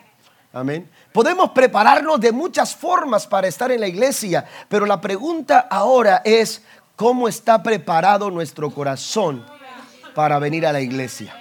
Amén. 0.54 0.90
Podemos 1.14 1.52
prepararnos 1.52 2.20
de 2.20 2.32
muchas 2.32 2.76
formas 2.76 3.26
para 3.26 3.48
estar 3.48 3.72
en 3.72 3.80
la 3.80 3.88
iglesia, 3.88 4.46
pero 4.68 4.86
la 4.86 5.00
pregunta 5.00 5.68
ahora 5.70 6.22
es, 6.26 6.62
cómo 7.02 7.28
está 7.28 7.64
preparado 7.64 8.30
nuestro 8.30 8.70
corazón 8.70 9.44
para 10.14 10.38
venir 10.38 10.68
a 10.68 10.72
la 10.72 10.82
iglesia. 10.82 11.36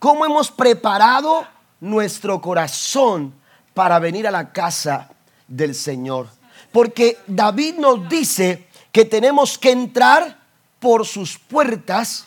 ¿Cómo 0.00 0.26
hemos 0.26 0.50
preparado 0.50 1.46
nuestro 1.78 2.40
corazón 2.40 3.32
para 3.74 4.00
venir 4.00 4.26
a 4.26 4.32
la 4.32 4.50
casa 4.50 5.08
del 5.46 5.76
Señor? 5.76 6.26
Porque 6.72 7.16
David 7.28 7.76
nos 7.76 8.08
dice 8.08 8.66
que 8.90 9.04
tenemos 9.04 9.56
que 9.56 9.70
entrar 9.70 10.36
por 10.80 11.06
sus 11.06 11.38
puertas 11.38 12.26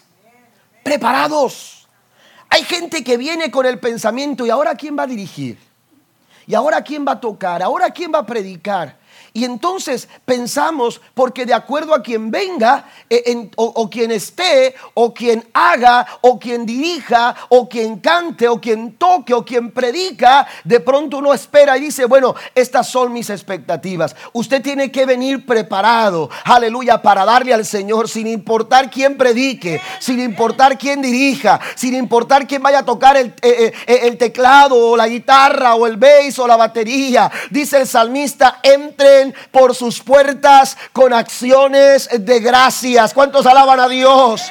preparados. 0.82 1.90
Hay 2.48 2.64
gente 2.64 3.04
que 3.04 3.18
viene 3.18 3.52
con 3.52 3.66
el 3.66 3.80
pensamiento, 3.80 4.46
¿y 4.46 4.50
ahora 4.50 4.76
quién 4.76 4.98
va 4.98 5.04
a 5.04 5.08
dirigir? 5.08 5.60
¿Y 6.48 6.56
ahora 6.56 6.82
quién 6.82 7.06
va 7.06 7.12
a 7.12 7.20
tocar? 7.20 7.62
¿Ahora 7.62 7.90
quién 7.90 8.14
va 8.14 8.20
a 8.20 8.26
predicar? 8.26 8.98
Y 9.36 9.44
entonces 9.44 10.08
pensamos, 10.24 11.02
porque 11.14 11.46
de 11.46 11.54
acuerdo 11.54 11.94
a 11.94 12.02
quien 12.02 12.32
venga, 12.32 12.86
eh, 13.10 13.50
o, 13.58 13.90
quien 13.90 14.12
esté, 14.12 14.76
o 14.94 15.14
quien 15.14 15.46
haga, 15.54 16.08
o 16.22 16.40
quien 16.40 16.66
dirija, 16.66 17.36
o 17.50 17.68
quien 17.68 18.00
cante, 18.00 18.48
o 18.48 18.62
quien 18.62 18.94
toque, 18.94 19.34
o 19.34 19.44
quien 19.44 19.72
predica, 19.72 20.48
de 20.64 20.80
pronto 20.80 21.18
uno 21.18 21.34
espera 21.34 21.78
y 21.78 21.82
dice, 21.82 22.06
bueno, 22.06 22.34
estas 22.56 22.90
son 22.90 23.12
mis 23.12 23.30
expectativas. 23.30 24.16
Usted 24.32 24.62
tiene 24.62 24.90
que 24.90 25.06
venir 25.06 25.46
preparado, 25.46 26.30
aleluya, 26.46 27.02
para 27.02 27.26
darle 27.26 27.54
al 27.54 27.66
Señor, 27.66 28.08
sin 28.08 28.28
importar 28.28 28.90
quién 28.90 29.18
predique, 29.18 29.82
sin 30.00 30.22
importar 30.22 30.78
quién 30.78 31.02
dirija, 31.02 31.60
sin 31.76 31.94
importar 31.94 32.48
quién 32.48 32.64
vaya 32.64 32.80
a 32.80 32.86
tocar 32.86 33.18
el, 33.18 33.34
eh, 33.42 33.74
eh, 33.86 34.16
teclado, 34.16 34.92
o 34.92 34.96
la 34.96 35.10
guitarra, 35.10 35.76
o 35.76 35.88
el 35.88 35.98
bass, 35.98 36.40
o 36.40 36.48
la 36.48 36.56
batería. 36.56 37.30
Dice 37.50 37.82
el 37.82 37.86
salmista, 37.86 38.62
entre 38.64 39.25
por 39.52 39.74
sus 39.74 40.02
puertas 40.02 40.78
con 40.92 41.14
acciones 41.14 42.10
de 42.12 42.40
gracias. 42.40 43.14
¿Cuántos 43.14 43.46
alaban 43.46 43.80
a 43.80 43.88
Dios? 43.88 44.42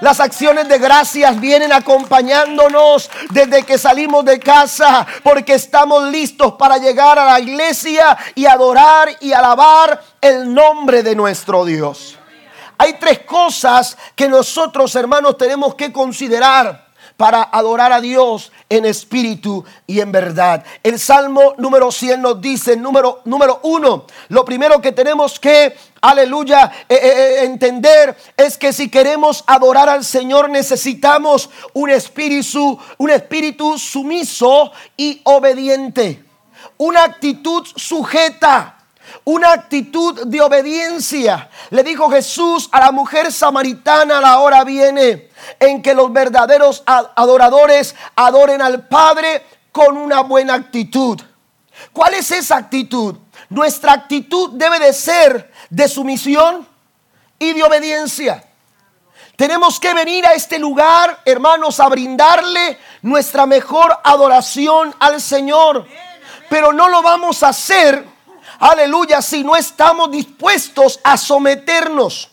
Las 0.00 0.20
acciones 0.20 0.68
de 0.68 0.78
gracias 0.78 1.40
vienen 1.40 1.72
acompañándonos 1.72 3.10
desde 3.30 3.62
que 3.62 3.78
salimos 3.78 4.24
de 4.24 4.38
casa 4.38 5.06
porque 5.22 5.54
estamos 5.54 6.10
listos 6.10 6.54
para 6.54 6.78
llegar 6.78 7.18
a 7.18 7.24
la 7.24 7.40
iglesia 7.40 8.16
y 8.34 8.46
adorar 8.46 9.16
y 9.20 9.32
alabar 9.32 10.02
el 10.20 10.52
nombre 10.52 11.02
de 11.02 11.14
nuestro 11.14 11.64
Dios. 11.64 12.18
Hay 12.76 12.94
tres 12.94 13.20
cosas 13.20 13.96
que 14.16 14.28
nosotros 14.28 14.94
hermanos 14.96 15.36
tenemos 15.38 15.74
que 15.74 15.92
considerar 15.92 16.83
para 17.16 17.42
adorar 17.42 17.92
a 17.92 18.00
Dios 18.00 18.52
en 18.68 18.84
espíritu 18.84 19.64
y 19.86 20.00
en 20.00 20.10
verdad. 20.10 20.64
El 20.82 20.98
Salmo 20.98 21.54
número 21.58 21.92
100 21.92 22.20
nos 22.20 22.40
dice, 22.40 22.76
número, 22.76 23.20
número 23.24 23.60
uno, 23.62 24.06
lo 24.28 24.44
primero 24.44 24.80
que 24.80 24.92
tenemos 24.92 25.38
que, 25.38 25.76
aleluya, 26.00 26.72
eh, 26.88 26.94
eh, 26.94 26.98
eh, 27.02 27.44
entender 27.44 28.16
es 28.36 28.58
que 28.58 28.72
si 28.72 28.90
queremos 28.90 29.44
adorar 29.46 29.88
al 29.88 30.04
Señor 30.04 30.50
necesitamos 30.50 31.50
un 31.72 31.90
espíritu, 31.90 32.78
un 32.98 33.10
espíritu 33.10 33.78
sumiso 33.78 34.72
y 34.96 35.20
obediente, 35.24 36.24
una 36.78 37.04
actitud 37.04 37.64
sujeta 37.76 38.73
una 39.24 39.52
actitud 39.52 40.26
de 40.26 40.40
obediencia. 40.40 41.48
Le 41.70 41.82
dijo 41.82 42.10
Jesús 42.10 42.68
a 42.72 42.80
la 42.80 42.92
mujer 42.92 43.32
samaritana, 43.32 44.20
la 44.20 44.38
hora 44.38 44.64
viene 44.64 45.30
en 45.58 45.82
que 45.82 45.94
los 45.94 46.12
verdaderos 46.12 46.82
adoradores 46.86 47.94
adoren 48.16 48.60
al 48.60 48.86
Padre 48.86 49.44
con 49.72 49.96
una 49.96 50.20
buena 50.20 50.54
actitud. 50.54 51.20
¿Cuál 51.92 52.14
es 52.14 52.30
esa 52.30 52.56
actitud? 52.56 53.16
Nuestra 53.48 53.92
actitud 53.92 54.50
debe 54.52 54.78
de 54.78 54.92
ser 54.92 55.52
de 55.70 55.88
sumisión 55.88 56.66
y 57.38 57.52
de 57.52 57.62
obediencia. 57.62 58.44
Tenemos 59.36 59.80
que 59.80 59.92
venir 59.94 60.24
a 60.26 60.34
este 60.34 60.58
lugar, 60.58 61.20
hermanos, 61.24 61.80
a 61.80 61.88
brindarle 61.88 62.78
nuestra 63.02 63.46
mejor 63.46 63.98
adoración 64.04 64.94
al 65.00 65.20
Señor. 65.20 65.86
Pero 66.48 66.72
no 66.72 66.88
lo 66.88 67.02
vamos 67.02 67.42
a 67.42 67.48
hacer 67.48 68.13
aleluya, 68.58 69.22
si 69.22 69.42
no 69.42 69.56
estamos 69.56 70.10
dispuestos 70.10 71.00
a 71.02 71.16
someternos, 71.16 72.30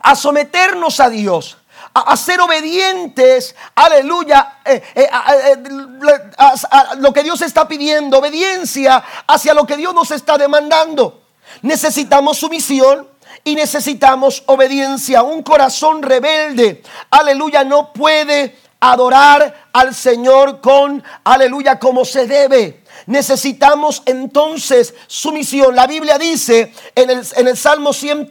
a 0.00 0.14
someternos 0.14 1.00
a 1.00 1.08
Dios, 1.08 1.56
a, 1.94 2.16
ser 2.16 2.40
obedientes, 2.40 3.54
aleluya, 3.74 4.58
eh, 4.64 4.82
eh, 4.94 5.02
eh, 5.04 6.30
a, 6.36 6.94
lo 6.96 7.12
que 7.12 7.22
Dios 7.22 7.40
está 7.42 7.68
pidiendo, 7.68 8.18
obediencia 8.18 9.02
hacia 9.26 9.54
lo 9.54 9.64
que 9.64 9.76
Dios 9.76 9.94
nos 9.94 10.10
está 10.10 10.36
demandando. 10.36 11.22
Necesitamos 11.62 12.38
sumisión 12.38 13.08
y 13.44 13.54
necesitamos 13.54 14.42
obediencia. 14.46 15.22
Un 15.22 15.42
corazón 15.42 16.02
rebelde, 16.02 16.82
aleluya, 17.10 17.62
no 17.62 17.92
puede 17.92 18.58
adorar 18.80 19.68
al 19.72 19.94
Señor 19.94 20.60
con, 20.60 21.02
aleluya, 21.22 21.78
como 21.78 22.04
se 22.04 22.26
debe. 22.26 22.83
Necesitamos 23.06 24.02
entonces 24.06 24.94
sumisión. 25.06 25.74
La 25.74 25.86
Biblia 25.86 26.18
dice 26.18 26.72
en 26.94 27.10
el, 27.10 27.56
Salmo, 27.56 27.92
100, 27.92 28.28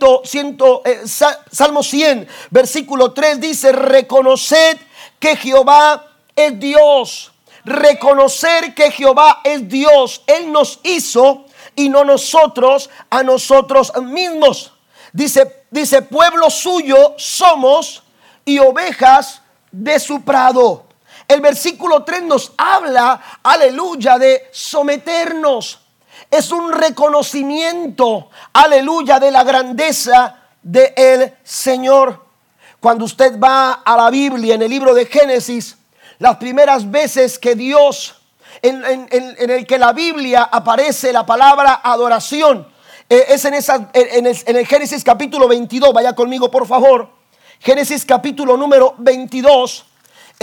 eh, 0.86 1.02
Salmo 1.52 1.84
100, 1.84 2.28
versículo 2.50 3.14
3, 3.14 3.40
dice, 3.40 3.72
reconoced 3.72 4.78
que 5.20 5.36
Jehová 5.36 6.06
es 6.36 6.60
Dios. 6.60 7.32
Reconocer 7.66 8.74
que 8.74 8.92
Jehová 8.92 9.42
es 9.44 9.68
Dios. 9.70 10.24
Él 10.28 10.52
nos 10.52 10.80
hizo 10.84 11.46
y 11.76 11.90
no 11.90 12.04
nosotros 12.04 12.90
a 13.10 13.24
nosotros 13.24 13.92
mismos. 14.02 14.74
Dice, 15.14 15.66
dice, 15.70 16.02
pueblo 16.02 16.50
suyo 16.50 17.14
somos 17.18 18.04
y 18.44 18.60
ovejas 18.60 19.42
de 19.72 20.00
su 20.00 20.22
prado. 20.24 20.86
El 21.28 21.42
versículo 21.42 22.04
3 22.04 22.24
nos 22.24 22.54
habla, 22.58 23.22
aleluya, 23.44 24.18
de 24.18 24.50
someternos. 24.52 25.80
Es 26.30 26.52
un 26.52 26.72
reconocimiento, 26.72 28.30
aleluya, 28.54 29.20
de 29.20 29.32
la 29.32 29.44
grandeza 29.44 30.42
del 30.62 30.94
el 30.96 31.34
Señor. 31.44 32.24
Cuando 32.80 33.06
usted 33.06 33.40
va 33.40 33.74
a 33.86 33.96
la 33.96 34.10
Biblia, 34.10 34.56
en 34.56 34.62
el 34.62 34.70
libro 34.70 34.94
de 34.94 35.06
Génesis, 35.06 35.78
las 36.20 36.38
primeras 36.38 36.90
veces 36.90 37.40
que 37.40 37.56
Dios, 37.56 38.16
en, 38.62 39.08
el 39.12 39.66
que 39.66 39.78
la 39.78 39.94
Biblia 39.94 40.44
aparece 40.52 41.14
la 41.14 41.26
palabra 41.26 41.82
adoración, 41.84 42.68
eh, 43.10 43.26
es 43.30 43.46
en, 43.46 43.54
esa, 43.54 43.90
en, 43.94 44.26
el, 44.26 44.38
en 44.46 44.56
el 44.56 44.66
Génesis 44.66 45.04
capítulo 45.04 45.48
22, 45.48 45.94
vaya 45.94 46.14
conmigo 46.14 46.50
por 46.52 46.68
favor. 46.68 47.10
Génesis 47.60 48.06
capítulo 48.06 48.58
número 48.58 48.96
22 48.98 49.86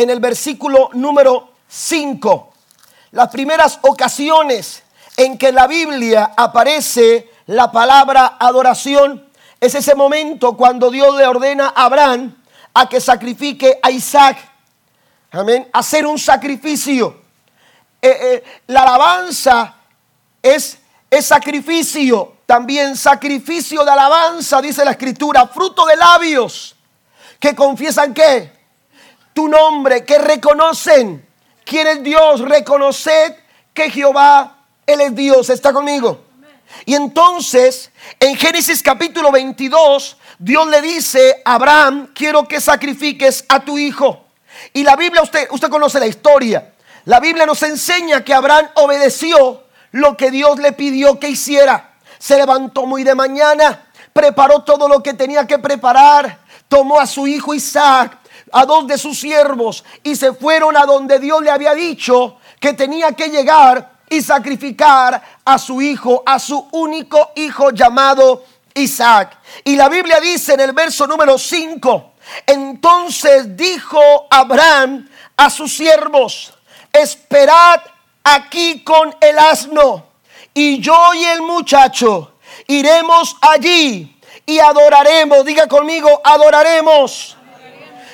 en 0.02 0.08
el 0.08 0.18
versículo 0.18 0.88
número 0.94 1.50
5. 1.68 2.52
Las 3.12 3.28
primeras 3.28 3.78
ocasiones 3.82 4.82
en 5.16 5.36
que 5.36 5.52
la 5.52 5.66
Biblia 5.66 6.32
aparece 6.36 7.30
la 7.46 7.70
palabra 7.70 8.38
adoración 8.40 9.28
es 9.60 9.74
ese 9.74 9.94
momento 9.94 10.56
cuando 10.56 10.90
Dios 10.90 11.14
le 11.16 11.26
ordena 11.26 11.74
a 11.76 11.84
Abraham 11.84 12.34
a 12.72 12.88
que 12.88 12.98
sacrifique 12.98 13.78
a 13.82 13.90
Isaac. 13.90 14.38
Amén. 15.32 15.68
Hacer 15.70 16.06
un 16.06 16.18
sacrificio. 16.18 17.20
Eh, 18.00 18.08
eh, 18.08 18.44
la 18.68 18.82
alabanza 18.82 19.74
es, 20.42 20.78
es 21.10 21.26
sacrificio. 21.26 22.36
También 22.46 22.96
sacrificio 22.96 23.84
de 23.84 23.90
alabanza, 23.90 24.62
dice 24.62 24.82
la 24.82 24.92
escritura. 24.92 25.46
Fruto 25.46 25.84
de 25.84 25.96
labios 25.96 26.74
que 27.38 27.54
confiesan 27.54 28.14
que 28.14 28.59
tu 29.40 29.48
nombre, 29.48 30.04
que 30.04 30.18
reconocen 30.18 31.26
quién 31.64 31.86
es 31.86 32.02
Dios, 32.02 32.42
reconoced 32.42 33.36
que 33.72 33.90
Jehová, 33.90 34.58
Él 34.86 35.00
es 35.00 35.14
Dios, 35.14 35.48
está 35.48 35.72
conmigo. 35.72 36.24
Y 36.84 36.94
entonces, 36.94 37.90
en 38.18 38.36
Génesis 38.36 38.82
capítulo 38.82 39.32
22, 39.32 40.18
Dios 40.38 40.66
le 40.66 40.82
dice 40.82 41.40
a 41.42 41.54
Abraham, 41.54 42.10
quiero 42.14 42.46
que 42.46 42.60
sacrifiques 42.60 43.46
a 43.48 43.60
tu 43.60 43.78
hijo. 43.78 44.26
Y 44.74 44.82
la 44.82 44.94
Biblia, 44.94 45.22
usted, 45.22 45.48
usted 45.52 45.70
conoce 45.70 45.98
la 45.98 46.06
historia. 46.06 46.74
La 47.06 47.18
Biblia 47.18 47.46
nos 47.46 47.62
enseña 47.62 48.22
que 48.22 48.34
Abraham 48.34 48.68
obedeció 48.74 49.62
lo 49.92 50.18
que 50.18 50.30
Dios 50.30 50.58
le 50.58 50.72
pidió 50.72 51.18
que 51.18 51.30
hiciera. 51.30 51.94
Se 52.18 52.36
levantó 52.36 52.84
muy 52.84 53.04
de 53.04 53.14
mañana, 53.14 53.86
preparó 54.12 54.64
todo 54.64 54.86
lo 54.86 55.02
que 55.02 55.14
tenía 55.14 55.46
que 55.46 55.58
preparar, 55.58 56.40
tomó 56.68 57.00
a 57.00 57.06
su 57.06 57.26
hijo 57.26 57.54
Isaac, 57.54 58.19
a 58.52 58.64
dos 58.66 58.86
de 58.86 58.98
sus 58.98 59.18
siervos 59.18 59.84
y 60.02 60.16
se 60.16 60.32
fueron 60.32 60.76
a 60.76 60.86
donde 60.86 61.18
Dios 61.18 61.42
le 61.42 61.50
había 61.50 61.74
dicho 61.74 62.38
que 62.58 62.72
tenía 62.72 63.12
que 63.12 63.28
llegar 63.28 64.00
y 64.08 64.20
sacrificar 64.22 65.22
a 65.44 65.58
su 65.58 65.80
hijo, 65.80 66.22
a 66.26 66.38
su 66.38 66.68
único 66.72 67.30
hijo 67.36 67.70
llamado 67.70 68.44
Isaac. 68.74 69.38
Y 69.64 69.76
la 69.76 69.88
Biblia 69.88 70.20
dice 70.20 70.54
en 70.54 70.60
el 70.60 70.72
verso 70.72 71.06
número 71.06 71.38
5, 71.38 72.12
entonces 72.46 73.56
dijo 73.56 74.00
Abraham 74.30 75.08
a 75.36 75.48
sus 75.48 75.76
siervos, 75.76 76.52
esperad 76.92 77.80
aquí 78.24 78.82
con 78.82 79.14
el 79.20 79.38
asno 79.38 80.06
y 80.52 80.80
yo 80.80 81.14
y 81.14 81.24
el 81.24 81.42
muchacho 81.42 82.32
iremos 82.66 83.36
allí 83.40 84.16
y 84.44 84.58
adoraremos, 84.58 85.44
diga 85.44 85.68
conmigo, 85.68 86.20
adoraremos 86.24 87.36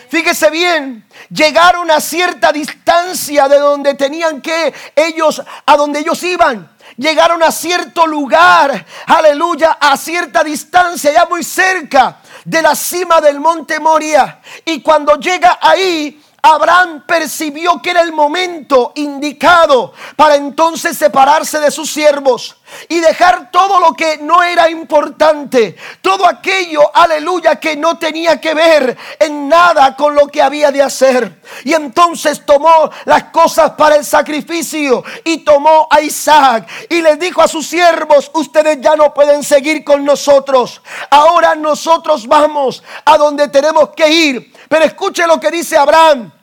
fíjese 0.08 0.50
bien, 0.50 1.06
llegaron 1.30 1.90
a 1.90 2.00
cierta 2.00 2.52
distancia 2.52 3.48
de 3.48 3.58
donde 3.58 3.94
tenían 3.94 4.40
que 4.40 4.72
ellos, 4.94 5.42
a 5.64 5.76
donde 5.76 6.00
ellos 6.00 6.22
iban. 6.22 6.70
Llegaron 6.96 7.42
a 7.42 7.50
cierto 7.50 8.06
lugar, 8.06 8.86
aleluya, 9.06 9.78
a 9.80 9.96
cierta 9.96 10.42
distancia, 10.42 11.12
ya 11.12 11.26
muy 11.26 11.44
cerca 11.44 12.20
de 12.44 12.62
la 12.62 12.74
cima 12.74 13.20
del 13.20 13.40
monte 13.40 13.80
Moria. 13.80 14.40
Y 14.64 14.80
cuando 14.80 15.16
llega 15.16 15.58
ahí, 15.60 16.22
Abraham 16.46 17.02
percibió 17.04 17.82
que 17.82 17.90
era 17.90 18.02
el 18.02 18.12
momento 18.12 18.92
indicado 18.94 19.92
para 20.14 20.36
entonces 20.36 20.96
separarse 20.96 21.58
de 21.58 21.72
sus 21.72 21.90
siervos. 21.92 22.56
y 22.88 22.98
dejar 22.98 23.50
todo 23.52 23.78
lo 23.78 23.94
que 23.94 24.18
no 24.18 24.42
era 24.42 24.68
importante, 24.68 25.76
todo 26.02 26.26
aquello, 26.26 26.90
aleluya, 26.92 27.60
que 27.60 27.76
no 27.76 27.96
tenía 27.96 28.40
que 28.40 28.54
ver 28.54 28.96
en 29.20 29.48
nada 29.48 29.94
con 29.94 30.16
lo 30.16 30.26
que 30.26 30.42
había 30.42 30.72
de 30.72 30.82
hacer. 30.82 31.40
Y 31.64 31.74
entonces 31.74 32.44
tomó 32.44 32.90
las 33.04 33.24
cosas 33.24 33.70
para 33.72 33.94
el 33.94 34.04
sacrificio 34.04 35.04
y 35.24 35.38
tomó 35.38 35.86
a 35.90 36.00
Isaac 36.00 36.68
y 36.90 37.00
le 37.02 37.16
dijo 37.16 37.40
a 37.40 37.48
sus 37.48 37.66
siervos, 37.66 38.30
ustedes 38.34 38.80
ya 38.80 38.96
no 38.96 39.14
pueden 39.14 39.44
seguir 39.44 39.84
con 39.84 40.04
nosotros, 40.04 40.82
ahora 41.10 41.54
nosotros 41.54 42.26
vamos 42.26 42.82
a 43.04 43.16
donde 43.16 43.48
tenemos 43.48 43.90
que 43.90 44.08
ir. 44.08 44.52
Pero 44.68 44.84
escuche 44.84 45.24
lo 45.26 45.38
que 45.38 45.52
dice 45.52 45.76
Abraham. 45.76 46.35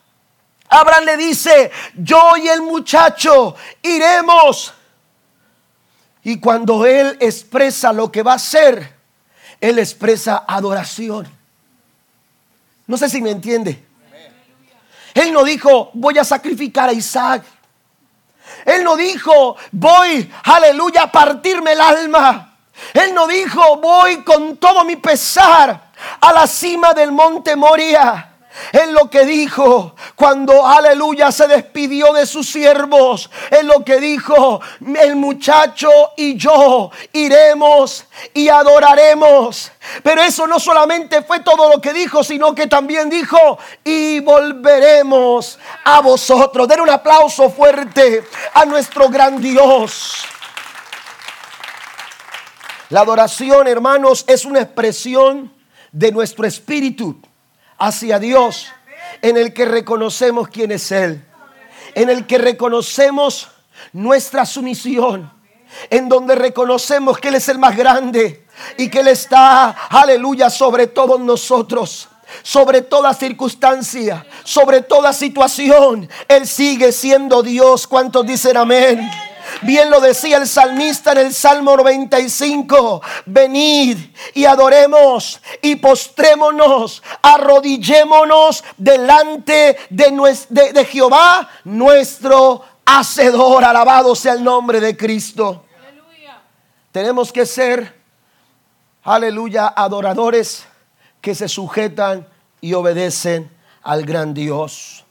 Abraham 0.74 1.06
le 1.06 1.18
dice, 1.18 1.72
yo 1.96 2.36
y 2.36 2.48
el 2.48 2.64
muchacho 2.64 3.56
iremos 3.84 4.74
y 6.24 6.40
cuando 6.40 6.84
Él 6.86 7.16
expresa 7.20 7.94
lo 7.94 8.12
que 8.12 8.24
va 8.24 8.34
a 8.34 8.36
hacer, 8.36 8.92
Él 9.62 9.78
expresa 9.78 10.46
adoración. 10.48 11.28
No 12.88 12.98
sé 12.98 13.08
si 13.08 13.22
me 13.22 13.30
entiende. 13.30 13.86
Él 15.14 15.32
no 15.32 15.44
dijo, 15.44 15.92
voy 15.94 16.18
a 16.18 16.24
sacrificar 16.24 16.90
a 16.90 16.94
Isaac. 16.94 17.44
Él 18.66 18.84
no 18.84 18.96
dijo, 18.98 19.56
voy, 19.72 20.32
aleluya, 20.44 21.04
a 21.04 21.12
partirme 21.12 21.74
el 21.74 21.82
alma. 21.82 22.58
Él 22.94 23.14
no 23.14 23.28
dijo, 23.28 23.78
voy 23.78 24.24
con 24.24 24.58
todo 24.58 24.84
mi 24.86 24.96
pesar 24.96 25.92
a 26.20 26.34
la 26.34 26.48
cima 26.48 26.94
del 26.94 27.12
monte 27.12 27.56
Moria 27.56 28.33
en 28.72 28.94
lo 28.94 29.10
que 29.10 29.26
dijo 29.26 29.96
cuando 30.16 30.66
aleluya 30.66 31.32
se 31.32 31.48
despidió 31.48 32.14
de 32.14 32.26
sus 32.26 32.50
siervos. 32.50 33.30
En 33.50 33.68
lo 33.68 33.84
que 33.84 34.00
dijo 34.00 34.62
el 35.00 35.16
muchacho 35.16 35.90
y 36.18 36.38
yo 36.38 36.92
iremos 37.12 38.06
y 38.34 38.50
adoraremos. 38.50 39.72
Pero 40.02 40.22
eso 40.22 40.48
no 40.48 40.60
solamente 40.60 41.24
fue 41.24 41.42
todo 41.42 41.70
lo 41.70 41.82
que 41.82 41.94
dijo, 41.94 42.24
sino 42.24 42.56
que 42.56 42.68
también 42.68 43.10
dijo 43.10 43.58
y 43.84 44.20
volveremos 44.20 45.60
a 45.84 46.02
vosotros. 46.02 46.68
Den 46.68 46.82
un 46.82 46.90
aplauso 46.90 47.50
fuerte 47.50 48.24
a 48.54 48.66
nuestro 48.66 49.10
gran 49.10 49.42
Dios. 49.42 50.26
La 52.90 53.02
adoración, 53.02 53.68
hermanos, 53.68 54.24
es 54.28 54.46
una 54.46 54.62
expresión 54.62 55.52
de 55.92 56.12
nuestro 56.12 56.46
espíritu 56.46 57.20
hacia 57.78 58.20
Dios, 58.20 58.68
en 59.22 59.38
el 59.38 59.54
que 59.54 59.66
reconocemos 59.66 60.48
quién 60.50 60.72
es 60.72 60.92
Él, 60.92 61.26
en 61.96 62.10
el 62.10 62.26
que 62.26 62.38
reconocemos 62.38 63.50
nuestra 63.92 64.46
sumisión, 64.46 65.32
en 65.90 66.10
donde 66.10 66.36
reconocemos 66.36 67.18
que 67.18 67.30
Él 67.30 67.36
es 67.36 67.50
el 67.50 67.60
más 67.60 67.76
grande 67.76 68.46
y 68.78 68.90
que 68.90 69.00
Él 69.00 69.08
está, 69.08 69.70
aleluya, 69.90 70.50
sobre 70.50 70.88
todos 70.88 71.20
nosotros 71.20 72.10
sobre 72.42 72.82
toda 72.82 73.14
circunstancia, 73.14 74.26
sobre 74.44 74.82
toda 74.82 75.14
situación. 75.14 76.10
Él 76.28 76.48
sigue 76.48 76.92
siendo 76.92 77.44
Dios. 77.44 77.86
¿Cuántos 77.86 78.26
dicen 78.26 78.58
amén? 78.58 79.08
Bien 79.62 79.90
lo 79.90 80.02
decía 80.02 80.38
el 80.38 80.48
salmista 80.48 81.12
en 81.14 81.20
el 81.20 81.34
Salmo 81.34 81.78
95. 81.78 83.02
Venid 83.26 83.98
y 84.34 84.46
adoremos 84.46 85.42
y 85.62 85.76
postrémonos, 85.76 87.04
arrodillémonos 87.22 88.64
delante 88.78 89.78
de, 89.90 90.86
Jehová, 90.86 91.50
nuestro 91.64 92.64
Hacedor. 92.86 93.64
Alabado 93.64 94.16
sea 94.16 94.34
el 94.34 94.44
nombre 94.44 94.80
de 94.80 94.98
Cristo. 94.98 95.66
Tenemos 96.92 97.32
que 97.32 97.46
ser, 97.46 98.02
aleluya, 99.04 99.74
adoradores 99.76 100.66
que 101.22 101.34
se 101.34 101.48
sujetan 101.48 102.28
y 102.62 102.74
obedecen 102.74 103.50
al 103.82 104.06
gran 104.06 104.34
Dios. 104.34 105.06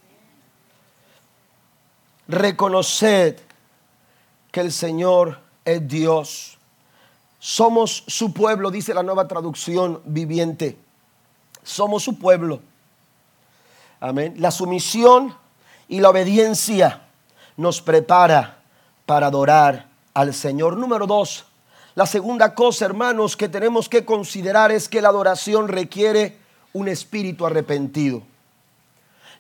Reconoced 2.28 3.40
que 4.52 4.60
el 4.60 4.70
Señor 4.70 5.40
es 5.64 5.88
Dios. 5.88 6.58
Somos 7.40 8.04
su 8.06 8.32
pueblo, 8.32 8.70
dice 8.70 8.94
la 8.94 9.02
nueva 9.02 9.26
traducción 9.26 10.00
viviente. 10.04 10.78
Somos 11.64 12.04
su 12.04 12.18
pueblo. 12.18 12.60
Amén. 13.98 14.34
La 14.38 14.50
sumisión 14.50 15.34
y 15.88 16.00
la 16.00 16.10
obediencia 16.10 17.02
nos 17.56 17.80
prepara 17.80 18.58
para 19.06 19.26
adorar 19.26 19.88
al 20.14 20.34
Señor. 20.34 20.76
Número 20.76 21.06
dos, 21.06 21.46
la 21.94 22.06
segunda 22.06 22.54
cosa, 22.54 22.84
hermanos, 22.84 23.36
que 23.36 23.48
tenemos 23.48 23.88
que 23.88 24.04
considerar 24.04 24.70
es 24.70 24.88
que 24.88 25.02
la 25.02 25.08
adoración 25.08 25.68
requiere 25.68 26.38
un 26.72 26.88
espíritu 26.88 27.46
arrepentido. 27.46 28.22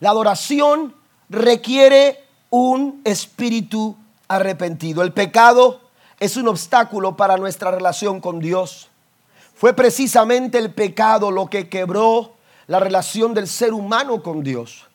La 0.00 0.10
adoración 0.10 0.94
requiere 1.28 2.24
un 2.50 3.00
espíritu 3.04 3.96
arrepentido. 4.32 5.02
El 5.02 5.12
pecado 5.12 5.80
es 6.18 6.36
un 6.36 6.48
obstáculo 6.48 7.16
para 7.16 7.36
nuestra 7.36 7.70
relación 7.70 8.20
con 8.20 8.38
Dios. 8.38 8.88
Fue 9.54 9.74
precisamente 9.74 10.58
el 10.58 10.72
pecado 10.72 11.30
lo 11.30 11.46
que 11.46 11.68
quebró 11.68 12.32
la 12.66 12.80
relación 12.80 13.34
del 13.34 13.46
ser 13.46 13.74
humano 13.74 14.22
con 14.22 14.42
Dios. 14.42 14.86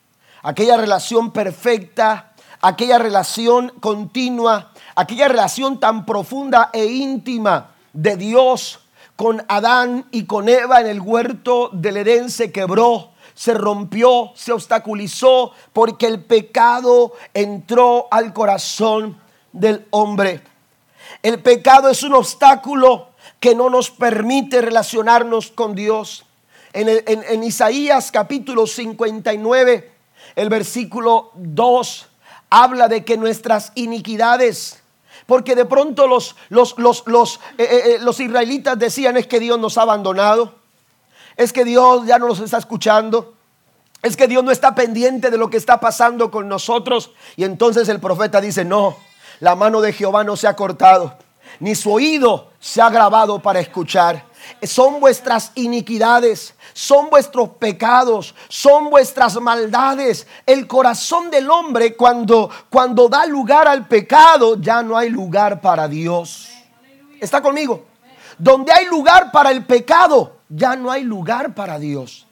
Aquella 0.42 0.78
relación 0.78 1.32
perfecta, 1.32 2.34
aquella 2.62 2.98
relación 2.98 3.74
continua, 3.80 4.72
aquella 4.96 5.28
relación 5.28 5.80
tan 5.80 6.06
profunda 6.06 6.70
e 6.74 6.86
íntima 6.86 7.72
de 7.94 8.18
Dios 8.18 8.80
con 9.16 9.44
Adán 9.48 10.06
y 10.12 10.26
con 10.26 10.50
Eva 10.50 10.82
en 10.82 10.88
el 10.88 11.02
huerto 11.02 11.70
del 11.74 11.98
Edén 11.98 12.30
se 12.30 12.52
quebró 12.52 13.12
se 13.38 13.54
rompió, 13.54 14.32
se 14.34 14.52
obstaculizó, 14.52 15.52
porque 15.72 16.08
el 16.08 16.24
pecado 16.24 17.14
entró 17.36 18.08
al 18.10 18.34
corazón 18.34 19.22
del 19.52 19.86
hombre. 19.92 20.42
El 21.24 21.42
pecado 21.42 21.90
es 21.90 22.04
un 22.04 22.14
obstáculo 22.14 23.10
que 23.40 23.56
no 23.56 23.70
nos 23.70 23.92
permite 23.92 24.62
relacionarnos 24.62 25.52
con 25.52 25.76
Dios. 25.76 26.26
En, 26.74 27.44
Isaías 27.44 28.12
capítulo 28.12 28.68
59, 28.68 29.92
el 30.36 30.50
versículo 30.50 31.32
2, 31.36 32.08
habla 32.50 32.88
de 32.88 33.04
que 33.04 33.18
nuestras 33.18 33.72
iniquidades, 33.76 34.82
porque 35.26 35.56
de 35.56 35.66
pronto 35.66 36.08
los, 36.08 36.36
los, 36.50 36.78
los, 36.78 37.04
los, 37.08 37.40
eh, 37.58 37.64
eh, 37.64 37.82
eh, 37.86 37.98
los 38.02 38.20
israelitas 38.20 38.78
decían 38.78 39.18
es 39.18 39.28
que 39.28 39.40
Dios 39.40 39.60
nos 39.60 39.78
ha 39.78 39.84
abandonado 39.84 40.58
es 41.38 41.54
que 41.54 41.64
Dios 41.64 42.06
ya 42.06 42.18
no 42.18 42.28
nos 42.28 42.40
está 42.40 42.58
escuchando. 42.58 43.36
Es 44.02 44.18
que 44.18 44.28
Dios 44.28 44.44
no 44.44 44.52
está 44.52 44.76
pendiente 44.76 45.30
de 45.30 45.38
lo 45.38 45.50
que 45.50 45.58
está 45.58 45.80
pasando 45.80 46.30
con 46.32 46.50
nosotros. 46.50 47.12
Y 47.36 47.44
entonces 47.44 47.88
el 47.90 48.00
profeta 48.00 48.42
dice, 48.42 48.66
no, 48.66 48.98
la 49.40 49.56
mano 49.56 49.82
de 49.82 49.94
Jehová 49.94 50.24
no 50.24 50.36
se 50.36 50.48
ha 50.48 50.56
cortado, 50.56 51.18
ni 51.60 51.76
su 51.76 51.92
oído 51.92 52.52
se 52.60 52.82
ha 52.82 52.90
grabado 52.90 53.42
para 53.42 53.60
escuchar. 53.60 54.26
Son 54.64 55.00
vuestras 55.00 55.52
iniquidades, 55.56 56.56
son 56.74 57.10
vuestros 57.10 57.50
pecados, 57.50 58.34
son 58.48 58.90
vuestras 58.90 59.36
maldades. 59.42 60.28
El 60.46 60.68
corazón 60.68 61.30
del 61.30 61.50
hombre 61.50 61.96
cuando, 61.96 62.50
cuando 62.70 63.10
da 63.10 63.26
lugar 63.26 63.68
al 63.68 63.88
pecado, 63.88 64.56
ya 64.60 64.82
no 64.84 64.98
hay 64.98 65.10
lugar 65.10 65.60
para 65.60 65.88
Dios. 65.88 66.50
¿Está 67.20 67.42
conmigo? 67.42 67.86
Donde 68.38 68.72
hay 68.72 68.86
lugar 68.86 69.32
para 69.32 69.52
el 69.52 69.66
pecado, 69.66 70.38
ya 70.48 70.76
no 70.76 70.92
hay 70.92 71.04
lugar 71.04 71.54
para 71.54 71.80
Dios. 71.80 72.28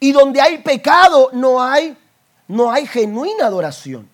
Y 0.00 0.12
donde 0.12 0.40
hay 0.40 0.58
pecado 0.58 1.30
no 1.32 1.62
hay 1.62 1.96
no 2.48 2.70
hay 2.70 2.86
genuina 2.86 3.46
adoración. 3.46 4.08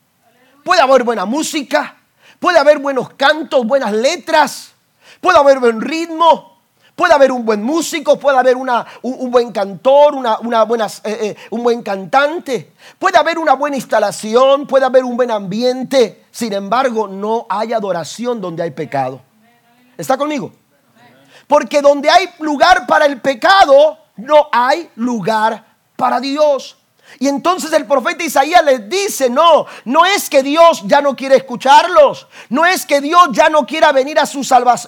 Puede 0.65 0.81
haber 0.81 1.05
buena 1.05 1.25
música, 1.25 1.97
puede 2.41 2.59
haber 2.59 2.79
buenos 2.79 3.11
cantos, 3.11 3.65
buenas 3.65 3.93
letras, 3.93 4.73
puede 5.21 5.39
haber 5.39 5.61
buen 5.61 5.81
ritmo, 5.81 6.59
puede 6.97 7.15
haber 7.15 7.31
un 7.31 7.45
buen 7.45 7.63
músico, 7.63 8.19
puede 8.19 8.39
haber 8.39 8.57
una, 8.57 8.85
un, 9.03 9.31
buen 9.31 9.53
cantor, 9.53 10.15
una, 10.15 10.39
una 10.41 10.65
buena, 10.65 10.87
eh, 11.05 11.19
eh, 11.21 11.37
un 11.51 11.63
buen 11.63 11.83
cantante, 11.83 12.73
puede 12.99 13.19
haber 13.19 13.39
una 13.39 13.55
buena 13.55 13.77
instalación, 13.77 14.67
puede 14.67 14.87
haber 14.87 15.05
un 15.05 15.17
buen 15.17 15.31
ambiente. 15.31 16.25
Sin 16.33 16.53
embargo, 16.53 17.07
no 17.07 17.47
hay 17.49 17.73
adoración 17.73 18.41
donde 18.41 18.65
hay 18.65 18.71
pecado. 18.73 19.21
¿Está 19.97 20.17
conmigo? 20.17 20.53
Porque 21.47 21.83
donde 21.83 22.09
hay 22.09 22.29
lugar 22.39 22.87
para 22.87 23.07
el 23.07 23.21
pecado, 23.21 23.99
no 24.17 24.49
hay 24.51 24.91
lugar 24.97 25.67
para 25.97 26.21
Dios. 26.21 26.80
Y 27.19 27.29
entonces 27.29 27.73
el 27.73 27.87
profeta 27.87 28.25
Isaías 28.25 28.65
les 28.65 28.89
dice, 28.89 29.29
no, 29.29 29.67
no 29.85 30.05
es 30.05 30.31
que 30.31 30.43
Dios 30.43 30.83
ya 30.87 31.01
no 31.01 31.17
quiere 31.17 31.37
escucharlos, 31.37 32.27
no 32.49 32.65
es 32.65 32.87
que 32.87 33.01
Dios 33.01 33.29
ya 33.33 33.49
no 33.49 33.67
quiera 33.67 33.93
venir 33.93 34.19
a, 34.19 34.27
su 34.27 34.41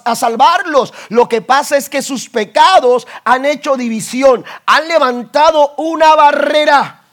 a 0.05 0.15
salvarlos, 0.15 0.93
lo 1.09 1.27
que 1.27 1.41
pasa 1.41 1.77
es 1.77 1.89
que 1.89 2.01
sus 2.01 2.29
pecados 2.29 3.07
han 3.23 3.45
hecho 3.45 3.75
división, 3.75 4.45
han 4.65 4.87
levantado 4.87 5.73
una 5.77 6.15
barrera, 6.15 7.03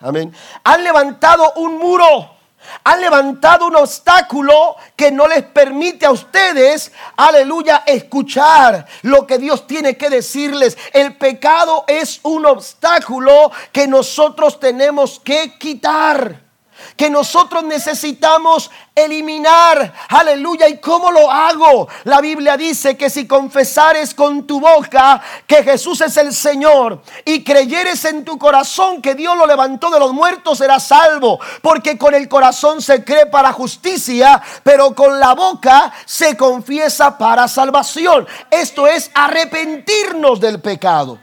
amén, 0.00 0.34
han 0.64 0.84
levantado 0.84 1.52
un 1.56 1.78
muro 1.78 2.39
Han 2.84 3.00
levantado 3.00 3.66
un 3.66 3.76
obstáculo 3.76 4.76
que 4.96 5.10
no 5.10 5.26
les 5.26 5.42
permite 5.42 6.06
a 6.06 6.10
ustedes, 6.10 6.92
aleluya, 7.16 7.82
escuchar 7.86 8.86
lo 9.02 9.26
que 9.26 9.38
Dios 9.38 9.66
tiene 9.66 9.96
que 9.96 10.10
decirles. 10.10 10.76
El 10.92 11.16
pecado 11.16 11.84
es 11.86 12.20
un 12.22 12.46
obstáculo 12.46 13.50
que 13.72 13.86
nosotros 13.86 14.60
tenemos 14.60 15.20
que 15.20 15.58
quitar 15.58 16.49
que 16.96 17.10
nosotros 17.10 17.64
necesitamos 17.64 18.70
eliminar. 18.94 19.92
Aleluya. 20.08 20.68
¿Y 20.68 20.78
cómo 20.78 21.10
lo 21.10 21.30
hago? 21.30 21.88
La 22.04 22.20
Biblia 22.20 22.56
dice 22.56 22.96
que 22.96 23.10
si 23.10 23.26
confesares 23.26 24.14
con 24.14 24.46
tu 24.46 24.60
boca 24.60 25.20
que 25.46 25.62
Jesús 25.62 26.00
es 26.00 26.16
el 26.16 26.34
Señor 26.34 27.02
y 27.24 27.42
creyeres 27.44 28.04
en 28.04 28.24
tu 28.24 28.38
corazón 28.38 29.00
que 29.00 29.14
Dios 29.14 29.36
lo 29.36 29.46
levantó 29.46 29.90
de 29.90 29.98
los 29.98 30.12
muertos, 30.12 30.58
serás 30.58 30.86
salvo. 30.86 31.40
Porque 31.62 31.96
con 31.96 32.14
el 32.14 32.28
corazón 32.28 32.82
se 32.82 33.04
cree 33.04 33.26
para 33.26 33.52
justicia, 33.52 34.40
pero 34.62 34.94
con 34.94 35.18
la 35.18 35.34
boca 35.34 35.92
se 36.04 36.36
confiesa 36.36 37.16
para 37.16 37.48
salvación. 37.48 38.26
Esto 38.50 38.86
es 38.86 39.10
arrepentirnos 39.14 40.40
del 40.40 40.60
pecado. 40.60 41.18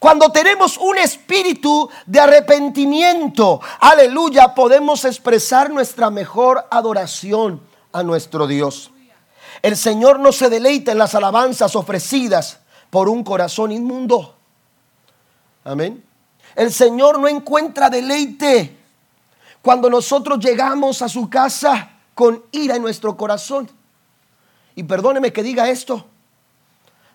Cuando 0.00 0.32
tenemos 0.32 0.78
un 0.78 0.96
espíritu 0.96 1.90
de 2.06 2.18
arrepentimiento, 2.20 3.60
aleluya, 3.80 4.54
podemos 4.54 5.04
expresar 5.04 5.68
nuestra 5.68 6.08
mejor 6.08 6.66
adoración 6.70 7.60
a 7.92 8.02
nuestro 8.02 8.46
Dios. 8.46 8.90
El 9.60 9.76
Señor 9.76 10.18
no 10.18 10.32
se 10.32 10.48
deleita 10.48 10.92
en 10.92 10.96
las 10.96 11.14
alabanzas 11.14 11.76
ofrecidas 11.76 12.60
por 12.88 13.10
un 13.10 13.22
corazón 13.22 13.72
inmundo. 13.72 14.36
Amén. 15.64 16.02
El 16.56 16.72
Señor 16.72 17.18
no 17.18 17.28
encuentra 17.28 17.90
deleite 17.90 18.78
cuando 19.60 19.90
nosotros 19.90 20.38
llegamos 20.38 21.02
a 21.02 21.10
su 21.10 21.28
casa 21.28 21.90
con 22.14 22.42
ira 22.52 22.76
en 22.76 22.80
nuestro 22.80 23.18
corazón. 23.18 23.70
Y 24.74 24.82
perdóneme 24.82 25.30
que 25.30 25.42
diga 25.42 25.68
esto. 25.68 26.06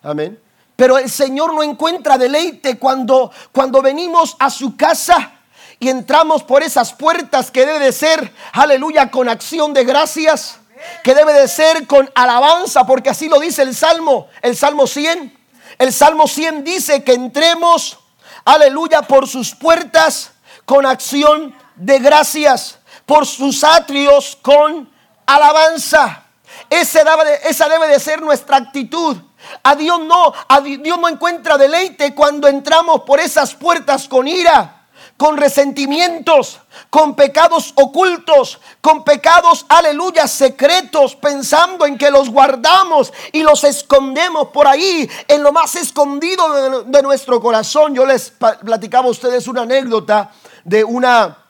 Amén. 0.04 0.45
Pero 0.76 0.98
el 0.98 1.10
Señor 1.10 1.54
no 1.54 1.62
encuentra 1.62 2.18
deleite 2.18 2.78
cuando, 2.78 3.32
cuando 3.50 3.80
venimos 3.80 4.36
a 4.38 4.50
su 4.50 4.76
casa 4.76 5.32
y 5.80 5.88
entramos 5.88 6.42
por 6.42 6.62
esas 6.62 6.92
puertas 6.92 7.50
que 7.50 7.66
debe 7.66 7.80
de 7.80 7.92
ser, 7.92 8.32
aleluya, 8.52 9.10
con 9.10 9.28
acción 9.28 9.72
de 9.74 9.84
gracias, 9.84 10.58
que 11.02 11.14
debe 11.14 11.32
de 11.32 11.48
ser 11.48 11.86
con 11.86 12.10
alabanza, 12.14 12.86
porque 12.86 13.10
así 13.10 13.28
lo 13.28 13.40
dice 13.40 13.62
el 13.62 13.74
Salmo, 13.74 14.28
el 14.42 14.56
Salmo 14.56 14.86
100. 14.86 15.36
El 15.78 15.92
Salmo 15.92 16.26
100 16.26 16.64
dice 16.64 17.04
que 17.04 17.14
entremos, 17.14 17.98
aleluya, 18.44 19.02
por 19.02 19.26
sus 19.28 19.54
puertas 19.54 20.32
con 20.64 20.86
acción 20.86 21.54
de 21.76 21.98
gracias, 21.98 22.78
por 23.04 23.26
sus 23.26 23.64
atrios 23.64 24.38
con 24.40 24.90
alabanza. 25.26 26.25
Esa 26.70 27.68
debe 27.68 27.88
de 27.88 28.00
ser 28.00 28.22
nuestra 28.22 28.56
actitud. 28.56 29.16
A 29.62 29.74
Dios 29.74 30.00
no, 30.00 30.32
a 30.48 30.60
Dios 30.60 30.98
no 30.98 31.08
encuentra 31.08 31.56
deleite 31.56 32.14
cuando 32.14 32.48
entramos 32.48 33.02
por 33.02 33.20
esas 33.20 33.54
puertas 33.54 34.08
con 34.08 34.26
ira, 34.26 34.86
con 35.16 35.36
resentimientos, 35.36 36.58
con 36.90 37.14
pecados 37.14 37.72
ocultos, 37.76 38.60
con 38.80 39.04
pecados, 39.04 39.64
aleluya, 39.68 40.26
secretos, 40.26 41.14
pensando 41.14 41.86
en 41.86 41.96
que 41.96 42.10
los 42.10 42.28
guardamos 42.30 43.12
y 43.32 43.42
los 43.42 43.64
escondemos 43.64 44.48
por 44.48 44.66
ahí, 44.66 45.08
en 45.28 45.42
lo 45.42 45.52
más 45.52 45.76
escondido 45.76 46.52
de, 46.52 46.84
de 46.86 47.02
nuestro 47.02 47.40
corazón. 47.40 47.94
Yo 47.94 48.04
les 48.04 48.30
platicaba 48.30 49.06
a 49.06 49.10
ustedes 49.10 49.46
una 49.46 49.62
anécdota 49.62 50.32
de 50.64 50.82
una 50.82 51.45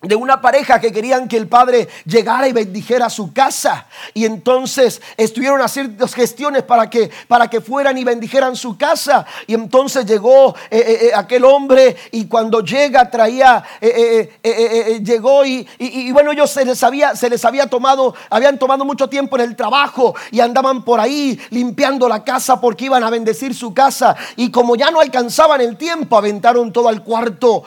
de 0.00 0.14
una 0.14 0.40
pareja 0.40 0.80
que 0.80 0.92
querían 0.92 1.26
que 1.26 1.36
el 1.36 1.48
padre 1.48 1.88
llegara 2.04 2.46
y 2.46 2.52
bendijera 2.52 3.10
su 3.10 3.32
casa 3.32 3.88
y 4.14 4.26
entonces 4.26 5.02
estuvieron 5.16 5.60
haciendo 5.60 6.06
gestiones 6.06 6.62
para 6.62 6.88
que 6.88 7.10
para 7.26 7.50
que 7.50 7.60
fueran 7.60 7.98
y 7.98 8.04
bendijeran 8.04 8.54
su 8.54 8.78
casa 8.78 9.26
y 9.48 9.54
entonces 9.54 10.06
llegó 10.06 10.54
eh, 10.70 10.78
eh, 10.78 10.98
eh, 11.06 11.10
aquel 11.16 11.44
hombre 11.44 11.96
y 12.12 12.26
cuando 12.26 12.60
llega 12.60 13.10
traía 13.10 13.64
llegó 15.02 15.44
y, 15.44 15.66
bueno 16.12 16.30
ellos 16.30 16.48
se 16.48 16.64
les 16.64 16.80
había 16.84 17.16
se 17.16 17.28
les 17.28 17.44
había 17.44 17.66
tomado 17.66 18.14
habían 18.30 18.56
tomado 18.56 18.84
mucho 18.84 19.08
tiempo 19.08 19.34
en 19.34 19.42
el 19.42 19.56
trabajo 19.56 20.14
y 20.30 20.38
andaban 20.38 20.84
por 20.84 21.00
ahí 21.00 21.40
limpiando 21.50 22.08
la 22.08 22.22
casa 22.22 22.60
porque 22.60 22.84
iban 22.84 23.02
a 23.02 23.10
bendecir 23.10 23.52
su 23.52 23.74
casa 23.74 24.14
y 24.36 24.52
como 24.52 24.76
ya 24.76 24.92
no 24.92 25.00
alcanzaban 25.00 25.60
el 25.60 25.76
tiempo 25.76 26.16
aventaron 26.16 26.72
todo 26.72 26.88
al 26.88 27.02
cuarto 27.02 27.64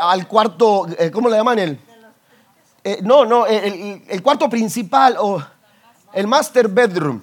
al 0.00 0.26
cuarto 0.26 0.87
eh, 0.87 0.87
¿cómo 1.12 1.28
le 1.28 1.36
llaman 1.36 1.58
él? 1.58 1.80
Eh, 2.84 2.98
no, 3.02 3.24
no, 3.24 3.46
el, 3.46 4.22
cuarto 4.22 4.48
principal 4.48 5.16
o 5.18 5.44
el 6.12 6.26
master 6.26 6.68
bedroom. 6.68 7.22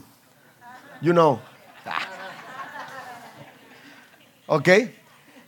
You 1.02 1.12
know. 1.14 1.40
¿Ok? 4.48 4.70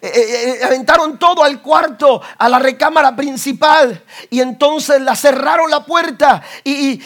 Eh, 0.08 0.20
eh, 0.20 0.60
eh, 0.62 0.64
aventaron 0.64 1.18
todo 1.18 1.44
al 1.44 1.62
cuarto, 1.62 2.22
a 2.38 2.50
la 2.50 2.60
recámara 2.60 3.16
principal. 3.16 4.04
Y 4.30 4.42
entonces 4.42 5.02
la 5.02 5.16
cerraron 5.16 5.70
la 5.70 5.86
puerta. 5.86 6.42
Y, 6.64 7.02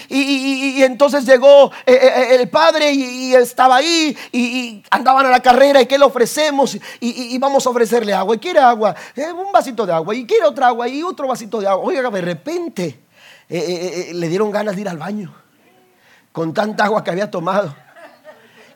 entonces 0.84 1.26
llegó 1.26 1.72
el 1.86 2.50
padre 2.50 2.92
y, 2.94 3.34
estaba 3.34 3.78
ahí. 3.78 4.18
Y, 4.32 4.84
andaban 4.90 5.26
a 5.26 5.30
la 5.30 5.42
carrera. 5.42 5.82
¿Y 5.82 5.86
qué 5.86 5.98
le 5.98 6.06
ofrecemos? 6.06 6.78
Y, 7.00 7.38
vamos 7.38 7.66
a 7.66 7.70
ofrecerle 7.70 8.14
agua. 8.14 8.36
¿Y 8.36 8.40
quiere 8.40 8.60
agua? 8.60 8.96
un 9.16 9.52
vasito 9.52 9.86
de 9.86 9.94
agua. 9.94 10.16
¿Y 10.16 10.26
quiere 10.26 10.46
otra 10.46 10.68
agua? 10.68 10.88
Y 10.88 11.04
otro 11.04 11.28
vasito 11.28 11.60
de 11.60 11.68
agua. 11.68 11.86
Oiga, 11.86 12.10
de 12.10 12.22
repente 12.22 13.00
le 13.50 14.28
dieron 14.30 14.52
ganas 14.52 14.76
de 14.76 14.82
ir 14.82 14.90
al 14.90 14.98
baño. 14.98 15.34
Con 16.32 16.54
tanta 16.54 16.86
agua 16.86 17.04
que 17.04 17.12
había 17.12 17.30
tomado. 17.30 17.76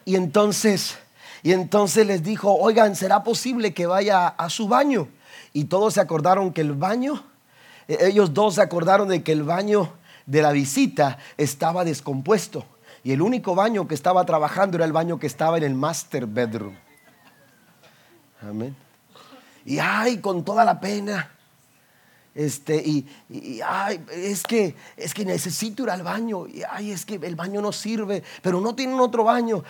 Y 0.03 0.15
entonces 0.15 0.97
y 1.45 1.53
entonces 1.53 2.07
les 2.07 2.23
dijo, 2.23 2.55
oigan, 2.55 2.95
¿será 2.95 3.23
posible 3.23 3.71
que 3.75 3.85
vaya 3.85 4.29
a 4.29 4.49
su 4.49 4.67
baño? 4.67 5.09
Y 5.53 5.65
todos 5.65 5.93
se 5.93 6.01
acordaron 6.01 6.51
que 6.51 6.61
el 6.61 6.73
baño, 6.73 7.23
e-, 7.87 8.07
ellos 8.07 8.33
dos 8.33 8.55
se 8.55 8.63
acordaron 8.63 9.09
de 9.09 9.21
que 9.21 9.31
el 9.31 9.43
baño 9.43 9.93
de 10.25 10.41
la 10.41 10.51
visita 10.51 11.19
estaba 11.37 11.85
descompuesto. 11.85 12.65
Y 13.03 13.11
el 13.11 13.21
único 13.21 13.53
baño 13.53 13.87
que 13.87 13.93
estaba 13.93 14.25
trabajando 14.25 14.77
era 14.77 14.85
el 14.85 14.91
baño 14.91 15.19
que 15.19 15.27
estaba 15.27 15.57
en 15.57 15.65
el 15.65 15.75
master 15.75 16.25
bedroom. 16.25 16.73
Amén. 18.41 18.75
Y 19.65 19.77
ay, 19.77 20.17
con 20.17 20.43
toda 20.43 20.65
la 20.65 20.79
pena, 20.79 21.29
este, 22.35 22.75
y, 22.75 23.07
ay, 23.65 24.03
es 24.11 24.43
que, 24.43 24.75
es 24.97 25.13
que 25.13 25.23
necesito 25.23 25.83
ir 25.83 25.89
al 25.89 26.03
baño. 26.03 26.47
Y, 26.47 26.63
ay, 26.69 26.91
es 26.91 27.05
que 27.05 27.15
el 27.15 27.35
baño 27.35 27.61
no 27.61 27.71
sirve, 27.71 28.23
pero 28.41 28.59
no 28.59 28.75
tienen 28.75 28.99
otro 28.99 29.23
baño. 29.23 29.63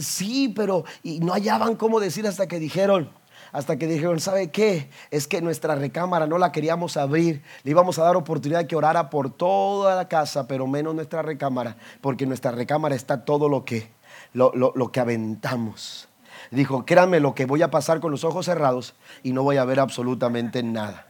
Sí, 0.00 0.48
pero 0.56 0.84
y 1.02 1.20
no 1.20 1.34
hallaban 1.34 1.76
cómo 1.76 2.00
decir 2.00 2.26
hasta 2.26 2.48
que 2.48 2.58
dijeron, 2.58 3.10
hasta 3.52 3.76
que 3.76 3.86
dijeron, 3.86 4.18
¿sabe 4.18 4.50
qué? 4.50 4.88
Es 5.10 5.26
que 5.26 5.42
nuestra 5.42 5.74
recámara 5.74 6.26
no 6.26 6.38
la 6.38 6.52
queríamos 6.52 6.96
abrir. 6.96 7.42
Le 7.64 7.72
íbamos 7.72 7.98
a 7.98 8.04
dar 8.04 8.16
oportunidad 8.16 8.66
que 8.66 8.76
orara 8.76 9.10
por 9.10 9.30
toda 9.30 9.94
la 9.94 10.08
casa, 10.08 10.48
pero 10.48 10.66
menos 10.66 10.94
nuestra 10.94 11.20
recámara, 11.20 11.76
porque 12.00 12.24
en 12.24 12.30
nuestra 12.30 12.50
recámara 12.50 12.94
está 12.94 13.26
todo 13.26 13.50
lo 13.50 13.66
que, 13.66 13.90
lo, 14.32 14.52
lo 14.54 14.90
que 14.90 15.00
aventamos. 15.00 16.08
Dijo, 16.50 16.86
créanme 16.86 17.20
lo 17.20 17.34
que 17.34 17.44
voy 17.44 17.60
a 17.60 17.70
pasar 17.70 18.00
con 18.00 18.10
los 18.10 18.24
ojos 18.24 18.46
cerrados 18.46 18.94
y 19.22 19.34
no 19.34 19.42
voy 19.42 19.58
a 19.58 19.64
ver 19.66 19.80
absolutamente 19.80 20.62
nada. 20.62 21.09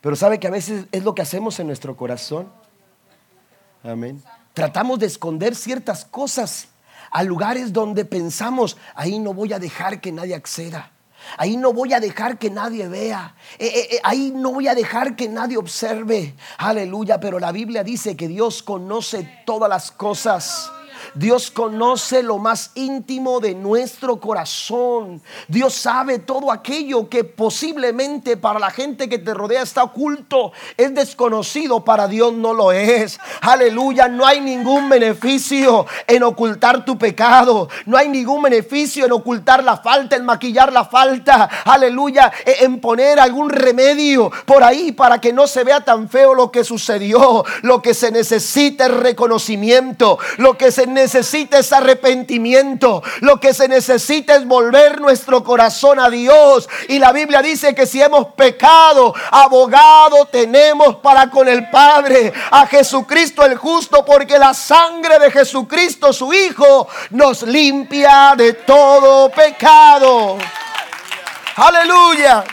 Pero 0.00 0.16
sabe 0.16 0.38
que 0.38 0.46
a 0.46 0.50
veces 0.50 0.86
es 0.92 1.04
lo 1.04 1.14
que 1.14 1.22
hacemos 1.22 1.58
en 1.58 1.66
nuestro 1.66 1.96
corazón. 1.96 2.50
Amén. 3.82 4.22
Tratamos 4.54 4.98
de 4.98 5.06
esconder 5.06 5.54
ciertas 5.54 6.04
cosas 6.04 6.68
a 7.10 7.22
lugares 7.22 7.72
donde 7.72 8.04
pensamos, 8.04 8.76
ahí 8.94 9.18
no 9.18 9.32
voy 9.32 9.52
a 9.52 9.58
dejar 9.58 10.00
que 10.00 10.12
nadie 10.12 10.34
acceda. 10.34 10.92
Ahí 11.38 11.56
no 11.56 11.72
voy 11.72 11.92
a 11.92 12.00
dejar 12.00 12.38
que 12.38 12.50
nadie 12.50 12.88
vea. 12.88 13.34
Eh, 13.58 13.66
eh, 13.66 13.88
eh, 13.92 14.00
ahí 14.04 14.32
no 14.34 14.52
voy 14.52 14.68
a 14.68 14.74
dejar 14.74 15.16
que 15.16 15.28
nadie 15.28 15.56
observe. 15.56 16.34
Aleluya. 16.58 17.18
Pero 17.18 17.38
la 17.38 17.52
Biblia 17.52 17.82
dice 17.82 18.16
que 18.16 18.28
Dios 18.28 18.62
conoce 18.62 19.42
todas 19.44 19.68
las 19.68 19.90
cosas. 19.90 20.70
Dios 21.14 21.50
conoce 21.50 22.22
lo 22.22 22.38
más 22.38 22.72
íntimo 22.74 23.40
de 23.40 23.54
nuestro 23.54 24.20
corazón. 24.20 25.22
Dios 25.48 25.74
sabe 25.74 26.18
todo 26.18 26.50
aquello 26.50 27.08
que 27.08 27.24
posiblemente 27.24 28.36
para 28.36 28.58
la 28.58 28.70
gente 28.70 29.08
que 29.08 29.18
te 29.18 29.34
rodea 29.34 29.62
está 29.62 29.84
oculto. 29.84 30.52
Es 30.76 30.94
desconocido, 30.94 31.84
para 31.84 32.08
Dios 32.08 32.32
no 32.32 32.52
lo 32.52 32.72
es. 32.72 33.18
Aleluya, 33.40 34.08
no 34.08 34.26
hay 34.26 34.40
ningún 34.40 34.88
beneficio 34.88 35.86
en 36.06 36.22
ocultar 36.22 36.84
tu 36.84 36.98
pecado. 36.98 37.68
No 37.86 37.96
hay 37.96 38.08
ningún 38.08 38.42
beneficio 38.42 39.04
en 39.04 39.12
ocultar 39.12 39.62
la 39.64 39.76
falta, 39.76 40.16
en 40.16 40.24
maquillar 40.24 40.72
la 40.72 40.84
falta. 40.84 41.48
Aleluya, 41.64 42.32
e, 42.44 42.64
en 42.64 42.80
poner 42.80 43.18
algún 43.20 43.50
remedio 43.50 44.30
por 44.44 44.62
ahí 44.62 44.92
para 44.92 45.20
que 45.20 45.32
no 45.32 45.46
se 45.46 45.64
vea 45.64 45.84
tan 45.84 46.08
feo 46.08 46.34
lo 46.34 46.50
que 46.50 46.64
sucedió. 46.64 47.44
Lo 47.62 47.82
que 47.82 47.94
se 47.94 48.10
necesita 48.10 48.86
es 48.86 48.92
reconocimiento. 48.92 50.18
Lo 50.38 50.56
que 50.56 50.70
se 50.70 50.85
necesita 50.88 51.58
es 51.58 51.72
arrepentimiento. 51.72 53.02
Lo 53.20 53.38
que 53.40 53.54
se 53.54 53.68
necesita 53.68 54.34
es 54.36 54.46
volver 54.46 55.00
nuestro 55.00 55.42
corazón 55.44 56.00
a 56.00 56.10
Dios. 56.10 56.68
Y 56.88 56.98
la 56.98 57.12
Biblia 57.12 57.42
dice 57.42 57.74
que 57.74 57.86
si 57.86 58.02
hemos 58.02 58.28
pecado, 58.34 59.14
abogado 59.30 60.26
tenemos 60.26 60.96
para 60.96 61.30
con 61.30 61.48
el 61.48 61.68
Padre, 61.70 62.32
a 62.50 62.66
Jesucristo 62.66 63.44
el 63.44 63.56
justo, 63.56 64.04
porque 64.04 64.38
la 64.38 64.54
sangre 64.54 65.18
de 65.18 65.30
Jesucristo, 65.30 66.12
su 66.12 66.32
Hijo, 66.32 66.88
nos 67.10 67.42
limpia 67.42 68.34
de 68.36 68.54
todo 68.54 69.30
pecado. 69.30 70.38
Aleluya. 71.56 72.44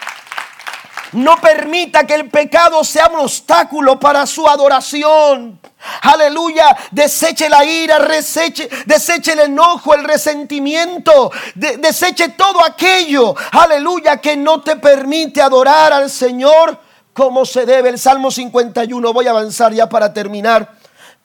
No 1.13 1.38
permita 1.38 2.06
que 2.06 2.15
el 2.15 2.30
pecado 2.30 2.84
sea 2.84 3.08
un 3.08 3.19
obstáculo 3.19 3.99
para 3.99 4.26
su 4.26 4.47
adoración. 4.47 5.60
Aleluya, 6.02 6.76
deseche 6.91 7.49
la 7.49 7.65
ira, 7.65 7.99
deseche, 7.99 9.34
el 9.34 9.39
enojo, 9.39 9.93
el 9.93 10.04
resentimiento, 10.04 11.32
deseche 11.56 12.30
todo 12.30 12.65
aquello, 12.65 13.36
aleluya, 13.52 14.17
que 14.17 14.38
no 14.38 14.62
te 14.62 14.78
permite 14.78 15.41
adorar 15.41 15.91
al 15.91 16.10
Señor 16.10 16.80
como 17.13 17.45
se 17.45 17.65
debe. 17.65 17.89
El 17.89 17.99
Salmo 17.99 18.32
51, 18.32 19.13
voy 19.13 19.28
a 19.28 19.32
avanzar 19.32 19.73
ya 19.73 19.89
para 19.89 20.13
terminar. 20.13 20.73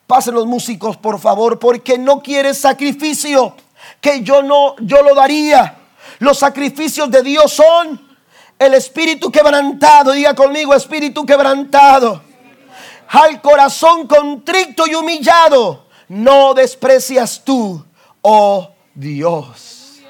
Pasen 0.07 0.35
los 0.35 0.46
músicos, 0.46 0.96
por 0.96 1.20
favor, 1.20 1.59
porque 1.59 1.98
no 1.98 2.20
quieres 2.20 2.59
sacrificio 2.59 3.55
que 4.01 4.22
yo 4.22 4.42
no, 4.42 4.74
yo 4.81 5.03
lo 5.03 5.14
daría. 5.14 5.77
Los 6.18 6.38
sacrificios 6.38 7.11
de 7.11 7.22
Dios 7.22 7.53
son 7.53 8.08
el 8.59 8.75
espíritu 8.75 9.31
quebrantado. 9.31 10.12
Diga 10.12 10.35
conmigo, 10.35 10.75
espíritu 10.75 11.25
quebrantado. 11.25 12.23
Al 13.09 13.40
corazón 13.40 14.07
contrito 14.07 14.87
y 14.87 14.94
humillado, 14.94 15.87
no 16.09 16.53
desprecias 16.53 17.42
tú, 17.42 17.83
oh 18.21 18.71
Dios. 18.94 20.01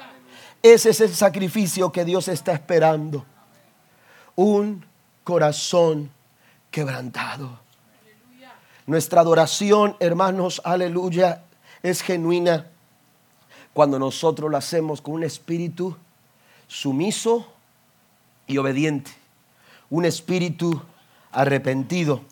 Ese 0.63 0.91
es 0.91 1.01
el 1.01 1.15
sacrificio 1.15 1.93
que 1.93 2.05
Dios 2.05 2.27
está 2.27 2.53
esperando. 2.53 3.25
Un 4.35 4.85
corazón 5.23 6.11
quebrantado. 6.71 7.61
Nuestra 8.87 9.21
adoración, 9.21 9.97
hermanos, 10.01 10.61
aleluya, 10.65 11.43
es 11.83 12.03
genuina 12.03 12.67
cuando 13.73 13.99
nosotros 13.99 14.51
lo 14.51 14.57
hacemos 14.57 15.01
con 15.01 15.15
un 15.15 15.25
espíritu 15.25 15.97
sumiso 16.67 17.47
y 18.49 18.59
obediente, 18.59 19.13
un 19.91 20.05
espíritu 20.05 20.83
arrepentido. 21.31 22.23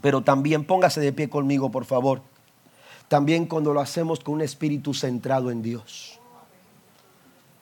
Pero 0.00 0.22
también 0.22 0.64
póngase 0.64 1.00
de 1.00 1.12
pie 1.12 1.28
conmigo, 1.28 1.70
por 1.70 1.84
favor. 1.84 2.22
También 3.08 3.46
cuando 3.46 3.72
lo 3.72 3.80
hacemos 3.80 4.20
con 4.20 4.34
un 4.34 4.42
espíritu 4.42 4.94
centrado 4.94 5.50
en 5.50 5.62
Dios. 5.62 6.18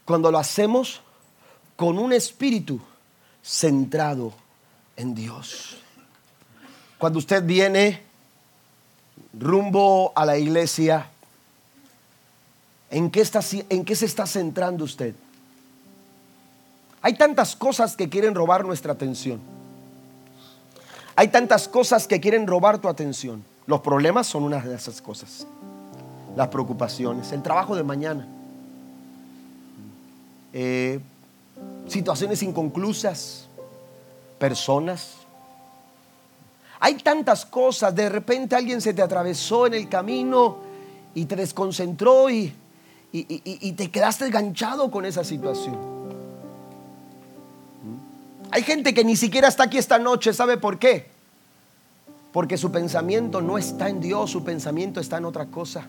Cuando 0.05 0.31
lo 0.31 0.39
hacemos 0.39 1.01
con 1.77 1.99
un 1.99 2.13
espíritu 2.13 2.81
centrado 3.43 4.33
en 4.97 5.15
Dios. 5.15 5.77
Cuando 6.99 7.19
usted 7.19 7.45
viene 7.45 8.03
rumbo 9.39 10.13
a 10.15 10.27
la 10.27 10.37
iglesia, 10.37 11.09
¿en 12.91 13.11
qué, 13.11 13.21
está, 13.21 13.41
¿en 13.69 13.85
qué 13.85 13.97
se 13.97 14.07
está 14.07 14.27
centrando 14.27 14.85
usted? 14.85 15.15
Hay 17.03 17.15
tantas 17.15 17.57
cosas 17.57 17.97
que 17.97 18.09
quieren 18.09 18.35
robar 18.35 18.65
nuestra 18.65 18.93
atención. 18.93 19.41
Hay 21.17 21.29
tantas 21.29 21.69
cosas 21.69 22.07
que 22.07 22.21
quieren 22.21 22.47
robar 22.47 22.79
tu 22.79 22.89
atención. 22.89 23.45
Los 23.67 23.81
problemas 23.81 24.27
son 24.27 24.43
una 24.43 24.61
de 24.61 24.75
esas 24.75 25.01
cosas. 25.01 25.47
Las 26.37 26.49
preocupaciones, 26.49 27.33
el 27.33 27.43
trabajo 27.43 27.75
de 27.75 27.83
mañana. 27.83 28.27
Eh, 30.53 31.01
situaciones 31.87 32.43
inconclusas, 32.43 33.47
personas. 34.39 35.15
Hay 36.81 36.95
tantas 36.97 37.47
cosas. 37.47 37.95
De 37.95 38.09
repente 38.09 38.57
alguien 38.57 38.81
se 38.81 38.93
te 38.93 39.03
atravesó 39.03 39.67
en 39.67 39.75
el 39.75 39.89
camino 39.89 40.59
y 41.15 41.25
te 41.25 41.37
desconcentró 41.37 42.29
y, 42.31 42.55
y 43.13 43.73
te 43.73 43.91
quedaste 43.91 44.27
enganchado 44.27 44.91
con 44.91 45.05
esa 45.05 45.25
situación. 45.25 45.90
Hay 48.51 48.63
gente 48.63 48.93
que 48.93 49.05
ni 49.05 49.17
siquiera 49.17 49.49
está 49.49 49.65
aquí 49.65 49.79
esta 49.79 49.99
noche, 49.99 50.33
¿sabe 50.33 50.57
por 50.57 50.79
qué? 50.79 51.07
Porque 52.33 52.57
su 52.57 52.71
pensamiento 52.73 53.41
no 53.41 53.59
está 53.59 53.89
en 53.89 54.01
Dios, 54.01 54.31
su 54.31 54.43
pensamiento 54.45 55.01
está 55.01 55.19
en 55.19 55.25
otra 55.25 55.47
cosa. 55.47 55.87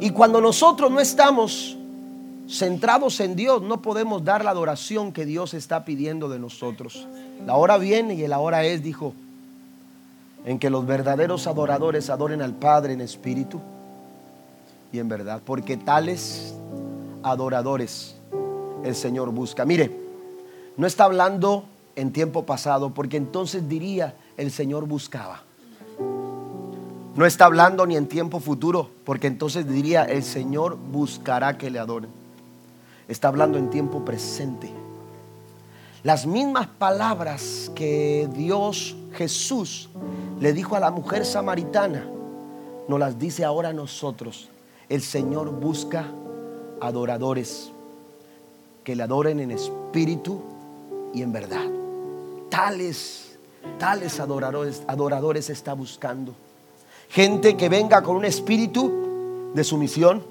Y 0.00 0.10
cuando 0.10 0.40
nosotros 0.40 0.90
no 0.90 1.00
estamos 1.00 1.76
centrados 2.48 3.20
en 3.20 3.36
Dios, 3.36 3.62
no 3.62 3.80
podemos 3.80 4.24
dar 4.24 4.44
la 4.44 4.50
adoración 4.50 5.12
que 5.12 5.24
Dios 5.24 5.54
está 5.54 5.84
pidiendo 5.84 6.28
de 6.28 6.38
nosotros. 6.38 7.06
La 7.46 7.54
hora 7.54 7.78
viene 7.78 8.14
y 8.14 8.26
la 8.26 8.38
hora 8.38 8.64
es, 8.64 8.82
dijo, 8.82 9.14
en 10.44 10.58
que 10.58 10.68
los 10.68 10.86
verdaderos 10.86 11.46
adoradores 11.46 12.10
adoren 12.10 12.42
al 12.42 12.52
Padre 12.54 12.92
en 12.92 13.00
espíritu 13.00 13.60
y 14.92 14.98
en 14.98 15.08
verdad, 15.08 15.40
porque 15.44 15.76
tales 15.76 16.54
adoradores 17.22 18.13
el 18.84 18.94
Señor 18.94 19.30
busca. 19.30 19.64
Mire, 19.64 19.90
no 20.76 20.86
está 20.86 21.04
hablando 21.04 21.64
en 21.96 22.12
tiempo 22.12 22.44
pasado, 22.44 22.90
porque 22.90 23.16
entonces 23.16 23.68
diría 23.68 24.14
el 24.36 24.50
Señor 24.50 24.86
buscaba. 24.86 25.42
No 27.16 27.24
está 27.24 27.46
hablando 27.46 27.86
ni 27.86 27.96
en 27.96 28.08
tiempo 28.08 28.40
futuro, 28.40 28.90
porque 29.04 29.28
entonces 29.28 29.68
diría 29.68 30.04
el 30.04 30.22
Señor 30.22 30.76
buscará 30.76 31.56
que 31.56 31.70
le 31.70 31.78
adoren. 31.78 32.10
Está 33.08 33.28
hablando 33.28 33.58
en 33.58 33.70
tiempo 33.70 34.04
presente. 34.04 34.70
Las 36.02 36.26
mismas 36.26 36.66
palabras 36.66 37.70
que 37.74 38.28
Dios 38.34 38.96
Jesús 39.14 39.88
le 40.40 40.52
dijo 40.52 40.76
a 40.76 40.80
la 40.80 40.90
mujer 40.90 41.24
samaritana, 41.24 42.04
nos 42.88 42.98
las 42.98 43.18
dice 43.18 43.44
ahora 43.44 43.70
a 43.70 43.72
nosotros. 43.72 44.50
El 44.88 45.00
Señor 45.00 45.50
busca 45.50 46.06
adoradores 46.80 47.70
que 48.84 48.94
le 48.94 49.02
adoren 49.02 49.40
en 49.40 49.50
espíritu 49.50 50.40
y 51.12 51.22
en 51.22 51.32
verdad. 51.32 51.64
Tales, 52.50 53.38
tales 53.78 54.20
adoradores, 54.20 54.82
adoradores 54.86 55.50
está 55.50 55.72
buscando. 55.72 56.34
Gente 57.08 57.56
que 57.56 57.68
venga 57.68 58.02
con 58.02 58.16
un 58.16 58.24
espíritu 58.24 59.52
de 59.54 59.64
sumisión, 59.64 60.22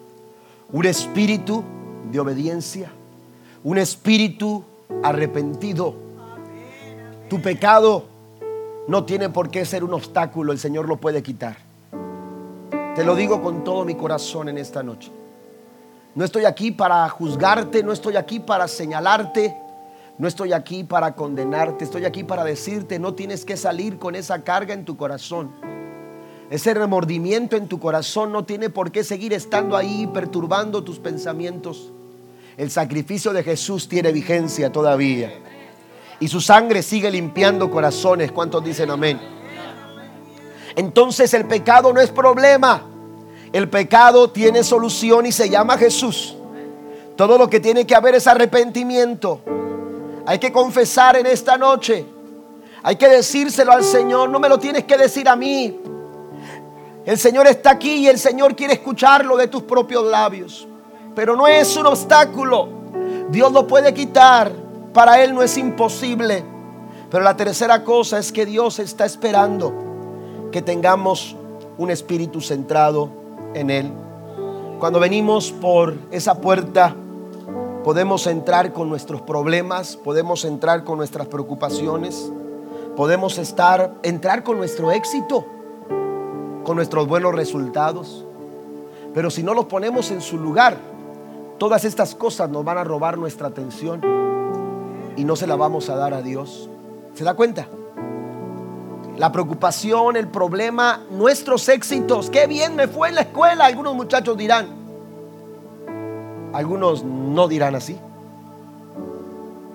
un 0.71 0.85
espíritu 0.85 1.63
de 2.11 2.19
obediencia, 2.19 2.91
un 3.63 3.77
espíritu 3.79 4.63
arrepentido. 5.01 5.95
Tu 7.29 7.41
pecado 7.41 8.05
no 8.87 9.03
tiene 9.05 9.29
por 9.29 9.49
qué 9.49 9.65
ser 9.65 9.83
un 9.83 9.93
obstáculo, 9.93 10.51
el 10.51 10.59
Señor 10.59 10.87
lo 10.87 10.97
puede 10.97 11.23
quitar. 11.23 11.57
Te 12.95 13.03
lo 13.03 13.15
digo 13.15 13.41
con 13.41 13.63
todo 13.63 13.85
mi 13.85 13.95
corazón 13.95 14.49
en 14.49 14.59
esta 14.59 14.83
noche. 14.83 15.11
No 16.15 16.23
estoy 16.23 16.45
aquí 16.45 16.71
para 16.71 17.10
juzgarte, 17.10 17.82
no 17.82 17.91
estoy 17.91 18.17
aquí 18.17 18.39
para 18.39 18.67
señalarte, 18.67 19.58
no 20.19 20.28
estoy 20.28 20.54
aquí 20.54 20.84
para 20.84 21.15
condenarte, 21.15 21.86
estoy 21.86 22.06
aquí 22.06 22.23
para 22.23 22.43
decirte, 22.43 22.99
no 22.99 23.15
tienes 23.15 23.45
que 23.45 23.58
salir 23.58 23.97
con 23.97 24.13
esa 24.13 24.43
carga 24.43 24.76
en 24.76 24.86
tu 24.86 24.95
corazón. 24.95 25.52
Ese 26.52 26.76
remordimiento 26.76 27.56
en 27.56 27.67
tu 27.67 27.80
corazón 27.80 28.32
no 28.32 28.45
tiene 28.45 28.69
por 28.69 28.91
qué 28.91 29.04
seguir 29.04 29.34
estando 29.34 29.76
ahí 29.76 30.08
perturbando 30.13 30.84
tus 30.84 30.99
pensamientos. 30.99 31.91
El 32.58 32.69
sacrificio 32.69 33.34
de 33.34 33.41
Jesús 33.41 33.89
tiene 33.89 34.12
vigencia 34.12 34.71
todavía. 34.71 35.34
Y 36.19 36.28
su 36.28 36.41
sangre 36.41 36.84
sigue 36.84 37.10
limpiando 37.10 37.71
corazones. 37.71 38.32
¿Cuántos 38.32 38.63
dicen 38.63 38.91
amén? 38.91 39.19
Entonces 40.76 41.34
el 41.34 41.45
pecado 41.45 41.91
no 41.91 41.99
es 41.99 42.12
problema. 42.12 42.92
El 43.53 43.69
pecado 43.69 44.31
tiene 44.31 44.63
solución 44.63 45.27
y 45.27 45.31
se 45.31 45.47
llama 45.47 45.77
Jesús. 45.77 46.35
Todo 47.15 47.37
lo 47.37 47.47
que 47.47 47.59
tiene 47.59 47.85
que 47.85 47.93
haber 47.93 48.15
es 48.15 48.25
arrepentimiento. 48.25 49.41
Hay 50.25 50.39
que 50.39 50.51
confesar 50.51 51.17
en 51.17 51.27
esta 51.27 51.55
noche. 51.55 52.03
Hay 52.81 52.95
que 52.95 53.07
decírselo 53.07 53.71
al 53.71 53.83
Señor. 53.83 54.31
No 54.31 54.39
me 54.39 54.49
lo 54.49 54.57
tienes 54.57 54.85
que 54.85 54.97
decir 54.97 55.29
a 55.29 55.35
mí. 55.35 55.79
El 57.05 57.19
Señor 57.19 57.45
está 57.45 57.69
aquí 57.69 57.97
y 57.97 58.07
el 58.07 58.17
Señor 58.17 58.55
quiere 58.55 58.73
escucharlo 58.73 59.37
de 59.37 59.47
tus 59.47 59.61
propios 59.61 60.03
labios. 60.03 60.67
Pero 61.13 61.35
no 61.35 61.45
es 61.45 61.77
un 61.77 61.85
obstáculo. 61.85 62.69
Dios 63.29 63.51
lo 63.51 63.67
puede 63.67 63.93
quitar. 63.93 64.51
Para 64.93 65.23
Él 65.23 65.35
no 65.35 65.43
es 65.43 65.59
imposible. 65.59 66.43
Pero 67.11 67.23
la 67.23 67.37
tercera 67.37 67.83
cosa 67.83 68.17
es 68.17 68.31
que 68.31 68.47
Dios 68.47 68.79
está 68.79 69.05
esperando 69.05 70.49
que 70.51 70.63
tengamos 70.63 71.35
un 71.77 71.91
espíritu 71.91 72.41
centrado 72.41 73.22
en 73.53 73.69
Él. 73.69 73.91
Cuando 74.79 74.99
venimos 74.99 75.51
por 75.51 75.95
esa 76.11 76.35
puerta, 76.41 76.95
podemos 77.83 78.27
entrar 78.27 78.73
con 78.73 78.89
nuestros 78.89 79.21
problemas, 79.21 79.95
podemos 79.95 80.45
entrar 80.45 80.83
con 80.83 80.97
nuestras 80.97 81.27
preocupaciones, 81.27 82.31
podemos 82.95 83.37
estar, 83.37 83.93
entrar 84.03 84.43
con 84.43 84.57
nuestro 84.57 84.91
éxito. 84.91 85.45
con 86.63 86.77
nuestros 86.77 87.07
buenos 87.07 87.35
resultados. 87.35 88.25
Pero 89.13 89.29
si 89.29 89.43
no 89.43 89.53
los 89.53 89.65
ponemos 89.65 90.11
en 90.11 90.21
su 90.21 90.37
lugar, 90.37 90.77
todas 91.57 91.83
estas 91.85 92.15
cosas 92.15 92.49
nos 92.49 92.63
van 92.63 92.77
a 92.77 92.83
robar 92.83 93.17
nuestra 93.17 93.47
atención 93.47 94.01
y 95.15 95.23
no 95.25 95.35
se 95.35 95.45
la 95.45 95.55
vamos 95.55 95.89
a 95.89 95.95
dar 95.95 96.13
a 96.13 96.21
Dios. 96.21 96.69
¿Se 97.13 97.23
da 97.23 97.33
cuenta? 97.35 97.67
La 99.17 99.32
preocupación, 99.32 100.15
el 100.15 100.28
problema, 100.28 101.02
nuestros 101.12 101.70
éxitos. 101.70 102.30
Qué 102.30 102.47
bien 102.47 102.76
me 102.76 102.88
fue 102.88 103.09
en 103.09 103.16
la 103.16 103.22
escuela. 103.22 103.66
Algunos 103.66 103.95
muchachos 103.95 104.36
dirán. 104.38 104.68
Algunos 106.53 107.03
no 107.03 107.47
dirán 107.47 107.76
así. 107.76 107.97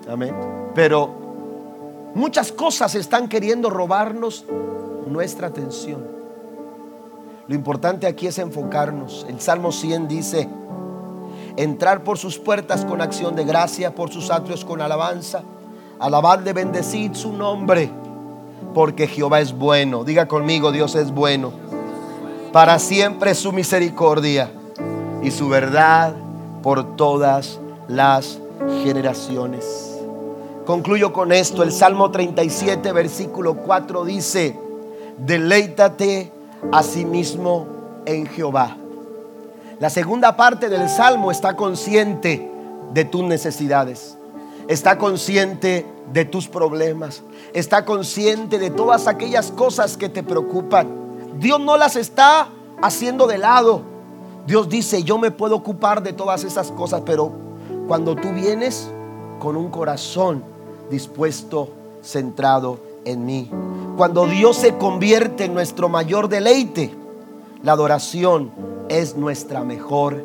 Amén. 0.09 0.35
Pero 0.75 1.09
muchas 2.15 2.51
cosas 2.51 2.95
están 2.95 3.27
queriendo 3.27 3.69
robarnos 3.69 4.45
nuestra 5.07 5.47
atención. 5.47 6.05
Lo 7.47 7.55
importante 7.55 8.07
aquí 8.07 8.27
es 8.27 8.37
enfocarnos. 8.37 9.25
El 9.27 9.39
Salmo 9.41 9.71
100 9.71 10.07
dice, 10.07 10.49
entrar 11.57 12.03
por 12.03 12.17
sus 12.17 12.37
puertas 12.37 12.85
con 12.85 13.01
acción 13.01 13.35
de 13.35 13.43
gracia, 13.43 13.95
por 13.95 14.11
sus 14.11 14.29
atrios 14.29 14.63
con 14.63 14.81
alabanza, 14.81 15.43
de 16.43 16.53
bendecid 16.53 17.13
su 17.13 17.33
nombre, 17.33 17.91
porque 18.73 19.07
Jehová 19.07 19.39
es 19.39 19.53
bueno. 19.53 20.03
Diga 20.03 20.27
conmigo, 20.27 20.71
Dios 20.71 20.95
es 20.95 21.11
bueno. 21.11 21.51
Para 22.51 22.79
siempre 22.79 23.35
su 23.35 23.51
misericordia 23.51 24.51
y 25.21 25.31
su 25.31 25.49
verdad 25.49 26.13
por 26.61 26.95
todas 26.95 27.59
las 27.87 28.39
generaciones. 28.83 29.97
Concluyo 30.65 31.11
con 31.13 31.31
esto. 31.31 31.63
El 31.63 31.71
Salmo 31.71 32.11
37, 32.11 32.91
versículo 32.91 33.55
4 33.55 34.05
dice, 34.05 34.59
deleítate 35.17 36.31
a 36.71 36.83
sí 36.83 37.05
mismo 37.05 37.65
en 38.05 38.27
Jehová. 38.27 38.77
La 39.79 39.89
segunda 39.89 40.35
parte 40.35 40.69
del 40.69 40.87
Salmo 40.89 41.31
está 41.31 41.55
consciente 41.55 42.51
de 42.93 43.05
tus 43.05 43.23
necesidades. 43.23 44.18
Está 44.69 44.99
consciente 44.99 45.83
de 46.13 46.25
tus 46.25 46.47
problemas. 46.47 47.23
Está 47.53 47.85
consciente 47.85 48.59
de 48.59 48.69
todas 48.69 49.07
aquellas 49.07 49.51
cosas 49.51 49.97
que 49.97 50.09
te 50.09 50.21
preocupan. 50.21 50.87
Dios 51.39 51.59
no 51.59 51.75
las 51.75 51.95
está 51.95 52.49
haciendo 52.79 53.25
de 53.25 53.39
lado. 53.39 53.81
Dios 54.45 54.69
dice, 54.69 55.01
yo 55.01 55.17
me 55.17 55.31
puedo 55.31 55.55
ocupar 55.55 56.03
de 56.03 56.13
todas 56.13 56.43
esas 56.43 56.71
cosas, 56.71 57.01
pero 57.03 57.31
cuando 57.87 58.15
tú 58.15 58.31
vienes 58.31 58.91
con 59.39 59.57
un 59.57 59.71
corazón 59.71 60.43
dispuesto, 60.91 61.69
centrado 62.03 62.79
en 63.05 63.25
mí. 63.25 63.49
Cuando 63.97 64.27
Dios 64.27 64.57
se 64.57 64.77
convierte 64.77 65.45
en 65.45 65.55
nuestro 65.55 65.89
mayor 65.89 66.29
deleite, 66.29 66.93
la 67.63 67.71
adoración 67.71 68.51
es 68.87 69.15
nuestra 69.15 69.63
mejor 69.63 70.23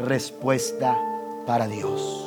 respuesta 0.00 0.98
para 1.46 1.68
Dios. 1.68 2.23